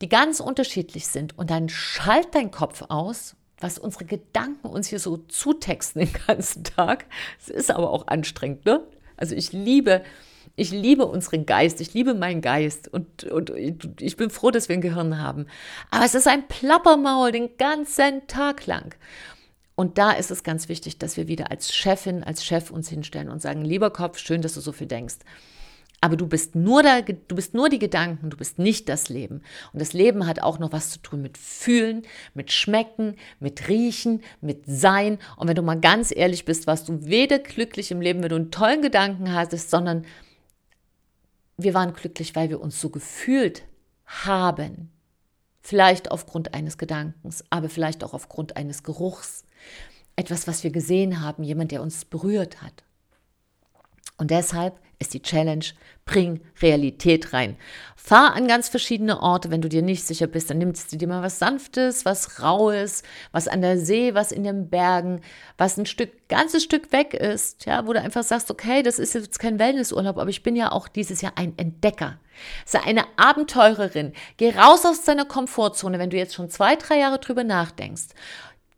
die 0.00 0.08
ganz 0.08 0.40
unterschiedlich 0.40 1.06
sind. 1.06 1.36
Und 1.38 1.50
dann 1.50 1.68
schalt 1.68 2.34
dein 2.34 2.50
Kopf 2.50 2.82
aus, 2.88 3.36
was 3.58 3.78
unsere 3.78 4.06
Gedanken 4.06 4.66
uns 4.68 4.88
hier 4.88 4.98
so 4.98 5.18
zutexten 5.18 6.00
den 6.00 6.12
ganzen 6.26 6.64
Tag. 6.64 7.06
Es 7.38 7.48
ist 7.48 7.70
aber 7.70 7.90
auch 7.90 8.06
anstrengend, 8.06 8.64
ne? 8.64 8.86
Also 9.16 9.34
ich 9.34 9.52
liebe, 9.52 10.02
ich 10.56 10.70
liebe 10.70 11.04
unseren 11.04 11.44
Geist, 11.44 11.82
ich 11.82 11.92
liebe 11.92 12.14
meinen 12.14 12.40
Geist 12.40 12.88
und, 12.88 13.24
und 13.24 13.52
ich 14.00 14.16
bin 14.16 14.30
froh, 14.30 14.50
dass 14.50 14.70
wir 14.70 14.76
ein 14.76 14.80
Gehirn 14.80 15.18
haben. 15.18 15.46
Aber 15.90 16.06
es 16.06 16.14
ist 16.14 16.26
ein 16.26 16.48
Plappermaul 16.48 17.32
den 17.32 17.56
ganzen 17.58 18.26
Tag 18.26 18.66
lang. 18.66 18.94
Und 19.74 19.98
da 19.98 20.12
ist 20.12 20.30
es 20.30 20.42
ganz 20.42 20.68
wichtig, 20.68 20.98
dass 20.98 21.16
wir 21.16 21.28
wieder 21.28 21.50
als 21.50 21.74
Chefin, 21.74 22.24
als 22.24 22.44
Chef 22.44 22.70
uns 22.70 22.88
hinstellen 22.88 23.28
und 23.28 23.40
sagen, 23.40 23.62
lieber 23.62 23.90
Kopf, 23.90 24.18
schön, 24.18 24.42
dass 24.42 24.54
du 24.54 24.60
so 24.60 24.72
viel 24.72 24.86
denkst. 24.86 25.16
Aber 26.02 26.16
du 26.16 26.26
bist 26.26 26.54
nur 26.54 26.82
da, 26.82 27.02
du 27.02 27.34
bist 27.34 27.52
nur 27.52 27.68
die 27.68 27.78
Gedanken, 27.78 28.30
du 28.30 28.36
bist 28.36 28.58
nicht 28.58 28.88
das 28.88 29.10
Leben. 29.10 29.42
Und 29.72 29.82
das 29.82 29.92
Leben 29.92 30.26
hat 30.26 30.42
auch 30.42 30.58
noch 30.58 30.72
was 30.72 30.90
zu 30.90 30.98
tun 31.00 31.20
mit 31.20 31.36
Fühlen, 31.36 32.02
mit 32.32 32.52
Schmecken, 32.52 33.16
mit 33.38 33.68
Riechen, 33.68 34.22
mit 34.40 34.62
Sein. 34.66 35.18
Und 35.36 35.48
wenn 35.48 35.56
du 35.56 35.62
mal 35.62 35.78
ganz 35.78 36.10
ehrlich 36.14 36.46
bist, 36.46 36.66
warst 36.66 36.88
du 36.88 37.04
weder 37.04 37.38
glücklich 37.38 37.90
im 37.90 38.00
Leben, 38.00 38.22
wenn 38.22 38.30
du 38.30 38.36
einen 38.36 38.50
tollen 38.50 38.80
Gedanken 38.80 39.34
hattest, 39.34 39.68
sondern 39.70 40.06
wir 41.58 41.74
waren 41.74 41.92
glücklich, 41.92 42.34
weil 42.34 42.48
wir 42.48 42.60
uns 42.60 42.80
so 42.80 42.88
gefühlt 42.88 43.62
haben. 44.06 44.90
Vielleicht 45.60 46.10
aufgrund 46.10 46.54
eines 46.54 46.78
Gedankens, 46.78 47.44
aber 47.50 47.68
vielleicht 47.68 48.02
auch 48.02 48.14
aufgrund 48.14 48.56
eines 48.56 48.82
Geruchs. 48.82 49.44
Etwas, 50.16 50.48
was 50.48 50.64
wir 50.64 50.70
gesehen 50.70 51.20
haben, 51.20 51.42
jemand, 51.42 51.72
der 51.72 51.82
uns 51.82 52.06
berührt 52.06 52.62
hat. 52.62 52.84
Und 54.16 54.30
deshalb 54.30 54.80
ist 55.00 55.14
die 55.14 55.22
Challenge, 55.22 55.64
bring 56.04 56.40
Realität 56.60 57.32
rein. 57.32 57.56
Fahr 57.96 58.34
an 58.34 58.46
ganz 58.46 58.68
verschiedene 58.68 59.20
Orte, 59.20 59.50
wenn 59.50 59.62
du 59.62 59.68
dir 59.68 59.82
nicht 59.82 60.04
sicher 60.04 60.26
bist, 60.26 60.50
dann 60.50 60.58
nimmst 60.58 60.92
du 60.92 60.96
dir 60.96 61.08
mal 61.08 61.22
was 61.22 61.38
Sanftes, 61.38 62.04
was 62.04 62.42
Raues, 62.42 63.02
was 63.32 63.48
an 63.48 63.62
der 63.62 63.78
See, 63.78 64.14
was 64.14 64.30
in 64.30 64.44
den 64.44 64.68
Bergen, 64.68 65.20
was 65.58 65.76
ein 65.78 65.86
Stück, 65.86 66.28
ganzes 66.28 66.62
Stück 66.62 66.92
weg 66.92 67.14
ist, 67.14 67.64
ja, 67.64 67.86
wo 67.86 67.92
du 67.92 68.00
einfach 68.00 68.22
sagst, 68.22 68.50
okay, 68.50 68.82
das 68.82 68.98
ist 68.98 69.14
jetzt 69.14 69.38
kein 69.38 69.58
Wellnessurlaub, 69.58 70.18
aber 70.18 70.30
ich 70.30 70.42
bin 70.42 70.56
ja 70.56 70.72
auch 70.72 70.88
dieses 70.88 71.20
Jahr 71.20 71.32
ein 71.36 71.56
Entdecker. 71.56 72.18
Sei 72.64 72.80
eine 72.80 73.04
Abenteurerin. 73.16 74.12
Geh 74.36 74.50
raus 74.50 74.84
aus 74.84 75.04
deiner 75.04 75.24
Komfortzone, 75.24 75.98
wenn 75.98 76.10
du 76.10 76.16
jetzt 76.16 76.34
schon 76.34 76.50
zwei, 76.50 76.76
drei 76.76 76.98
Jahre 76.98 77.18
drüber 77.18 77.44
nachdenkst, 77.44 78.08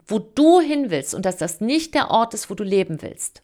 wo 0.06 0.18
du 0.18 0.60
hin 0.60 0.90
willst 0.90 1.14
und 1.14 1.24
dass 1.24 1.36
das 1.36 1.60
nicht 1.60 1.94
der 1.94 2.10
Ort 2.10 2.34
ist, 2.34 2.50
wo 2.50 2.54
du 2.54 2.64
leben 2.64 3.02
willst. 3.02 3.42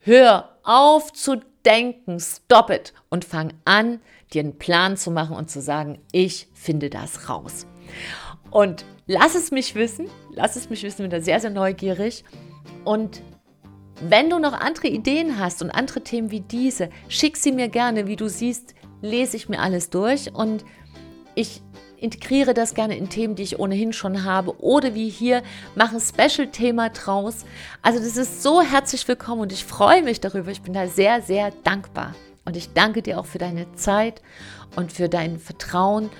Hör 0.00 0.56
auf 0.62 1.12
zu 1.12 1.40
denken, 1.64 2.18
stop 2.20 2.70
it 2.70 2.92
und 3.08 3.24
fang 3.24 3.52
an, 3.64 4.00
dir 4.32 4.40
einen 4.40 4.58
Plan 4.58 4.96
zu 4.96 5.10
machen 5.10 5.36
und 5.36 5.50
zu 5.50 5.60
sagen, 5.60 5.98
ich 6.12 6.48
finde 6.54 6.90
das 6.90 7.28
raus. 7.28 7.66
Und 8.50 8.84
lass 9.06 9.34
es 9.34 9.50
mich 9.50 9.74
wissen, 9.74 10.08
lass 10.34 10.56
es 10.56 10.70
mich 10.70 10.82
wissen, 10.82 11.02
bin 11.02 11.10
da 11.10 11.20
sehr, 11.20 11.40
sehr 11.40 11.50
neugierig 11.50 12.24
und 12.84 13.22
Wenn 14.02 14.30
du 14.30 14.38
noch 14.38 14.54
andere 14.54 14.88
Ideen 14.88 15.38
hast 15.38 15.60
und 15.60 15.70
andere 15.70 16.02
Themen 16.02 16.30
wie 16.30 16.40
diese, 16.40 16.88
schick 17.08 17.36
sie 17.36 17.52
mir 17.52 17.68
gerne. 17.68 18.06
Wie 18.06 18.16
du 18.16 18.28
siehst, 18.28 18.74
lese 19.02 19.36
ich 19.36 19.50
mir 19.50 19.60
alles 19.60 19.90
durch 19.90 20.34
und 20.34 20.64
ich 21.34 21.62
integriere 22.00 22.54
das 22.54 22.74
gerne 22.74 22.96
in 22.96 23.08
Themen, 23.08 23.34
die 23.34 23.42
ich 23.42 23.58
ohnehin 23.58 23.92
schon 23.92 24.24
habe 24.24 24.58
oder 24.60 24.94
wie 24.94 25.08
hier, 25.08 25.42
mache 25.74 25.96
ein 25.96 26.00
Special-Thema 26.00 26.90
draus. 26.90 27.44
Also 27.82 27.98
das 27.98 28.16
ist 28.16 28.42
so 28.42 28.62
herzlich 28.62 29.06
willkommen 29.06 29.42
und 29.42 29.52
ich 29.52 29.64
freue 29.64 30.02
mich 30.02 30.20
darüber. 30.20 30.50
Ich 30.50 30.62
bin 30.62 30.72
da 30.72 30.86
sehr, 30.86 31.22
sehr 31.22 31.52
dankbar. 31.64 32.14
Und 32.44 32.56
ich 32.56 32.72
danke 32.72 33.02
dir 33.02 33.20
auch 33.20 33.26
für 33.26 33.38
deine 33.38 33.72
Zeit 33.74 34.22
und 34.76 34.92
für 34.92 35.08
dein 35.08 35.38
Vertrauen. 35.38 36.10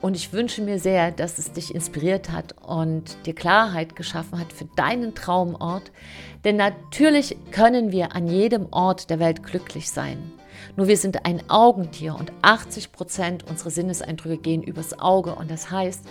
Und 0.00 0.14
ich 0.14 0.32
wünsche 0.32 0.62
mir 0.62 0.78
sehr, 0.78 1.10
dass 1.10 1.38
es 1.38 1.52
dich 1.52 1.74
inspiriert 1.74 2.30
hat 2.30 2.54
und 2.62 3.26
dir 3.26 3.34
Klarheit 3.34 3.96
geschaffen 3.96 4.38
hat 4.38 4.52
für 4.52 4.66
deinen 4.76 5.14
Traumort. 5.14 5.90
Denn 6.44 6.56
natürlich 6.56 7.36
können 7.50 7.90
wir 7.90 8.14
an 8.14 8.28
jedem 8.28 8.68
Ort 8.70 9.10
der 9.10 9.18
Welt 9.18 9.42
glücklich 9.42 9.90
sein. 9.90 10.37
Nur 10.76 10.88
wir 10.88 10.96
sind 10.96 11.24
ein 11.24 11.42
Augentier 11.48 12.14
und 12.14 12.32
80 12.42 12.92
Prozent 12.92 13.44
unserer 13.48 13.70
Sinneseindrücke 13.70 14.38
gehen 14.38 14.62
übers 14.62 14.98
Auge. 14.98 15.34
Und 15.34 15.50
das 15.50 15.70
heißt, 15.70 16.04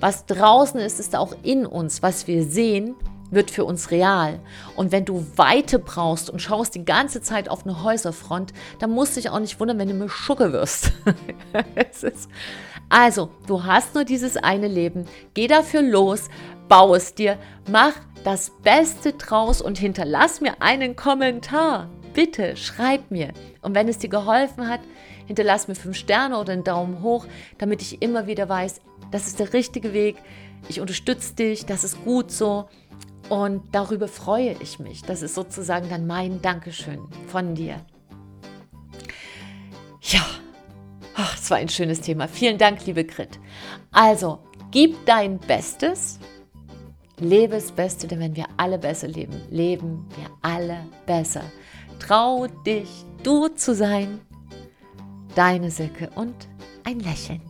was 0.00 0.26
draußen 0.26 0.80
ist, 0.80 1.00
ist 1.00 1.16
auch 1.16 1.34
in 1.42 1.66
uns. 1.66 2.02
Was 2.02 2.26
wir 2.26 2.44
sehen, 2.44 2.94
wird 3.30 3.50
für 3.50 3.64
uns 3.64 3.90
real. 3.90 4.40
Und 4.76 4.92
wenn 4.92 5.04
du 5.04 5.24
Weite 5.36 5.78
brauchst 5.78 6.30
und 6.30 6.40
schaust 6.40 6.74
die 6.74 6.84
ganze 6.84 7.22
Zeit 7.22 7.48
auf 7.48 7.64
eine 7.64 7.82
Häuserfront, 7.82 8.52
dann 8.78 8.90
musst 8.90 9.16
du 9.16 9.20
dich 9.20 9.30
auch 9.30 9.38
nicht 9.38 9.60
wundern, 9.60 9.78
wenn 9.78 9.88
du 9.88 9.94
mir 9.94 10.08
Schucke 10.08 10.52
wirst. 10.52 10.92
also, 12.88 13.30
du 13.46 13.64
hast 13.64 13.94
nur 13.94 14.04
dieses 14.04 14.36
eine 14.36 14.68
Leben. 14.68 15.06
Geh 15.34 15.46
dafür 15.46 15.82
los, 15.82 16.28
bau 16.68 16.94
es 16.94 17.14
dir, 17.14 17.38
mach 17.70 17.92
das 18.24 18.50
Beste 18.62 19.12
draus 19.14 19.62
und 19.62 19.78
hinterlass 19.78 20.40
mir 20.40 20.60
einen 20.60 20.96
Kommentar. 20.96 21.88
Bitte 22.14 22.56
schreib 22.56 23.10
mir. 23.10 23.32
Und 23.62 23.74
wenn 23.74 23.88
es 23.88 23.98
dir 23.98 24.10
geholfen 24.10 24.68
hat, 24.68 24.80
hinterlass 25.26 25.68
mir 25.68 25.74
fünf 25.74 25.96
Sterne 25.96 26.38
oder 26.38 26.52
einen 26.52 26.64
Daumen 26.64 27.02
hoch, 27.02 27.26
damit 27.58 27.82
ich 27.82 28.02
immer 28.02 28.26
wieder 28.26 28.48
weiß, 28.48 28.80
das 29.10 29.26
ist 29.26 29.38
der 29.38 29.52
richtige 29.52 29.92
Weg. 29.92 30.16
Ich 30.68 30.80
unterstütze 30.80 31.34
dich, 31.34 31.66
das 31.66 31.84
ist 31.84 32.04
gut 32.04 32.30
so. 32.30 32.68
Und 33.28 33.62
darüber 33.72 34.08
freue 34.08 34.56
ich 34.60 34.80
mich. 34.80 35.02
Das 35.02 35.22
ist 35.22 35.34
sozusagen 35.34 35.88
dann 35.88 36.06
mein 36.06 36.42
Dankeschön 36.42 36.98
von 37.28 37.54
dir. 37.54 37.76
Ja, 40.02 40.26
es 41.34 41.50
war 41.50 41.58
ein 41.58 41.68
schönes 41.68 42.00
Thema. 42.00 42.26
Vielen 42.26 42.58
Dank, 42.58 42.84
liebe 42.86 43.04
Grit. 43.04 43.38
Also, 43.92 44.40
gib 44.70 45.04
dein 45.06 45.38
Bestes, 45.38 46.18
lebe 47.18 47.54
das 47.54 47.70
Beste, 47.70 48.08
denn 48.08 48.20
wenn 48.20 48.36
wir 48.36 48.46
alle 48.56 48.78
besser 48.78 49.08
leben, 49.08 49.40
leben 49.50 50.08
wir 50.16 50.26
alle 50.42 50.86
besser. 51.06 51.42
Trau 52.00 52.48
dich, 52.66 53.04
du 53.22 53.48
zu 53.48 53.74
sein. 53.74 54.20
Deine 55.36 55.70
Silke 55.70 56.10
und 56.16 56.48
ein 56.84 56.98
Lächeln. 56.98 57.40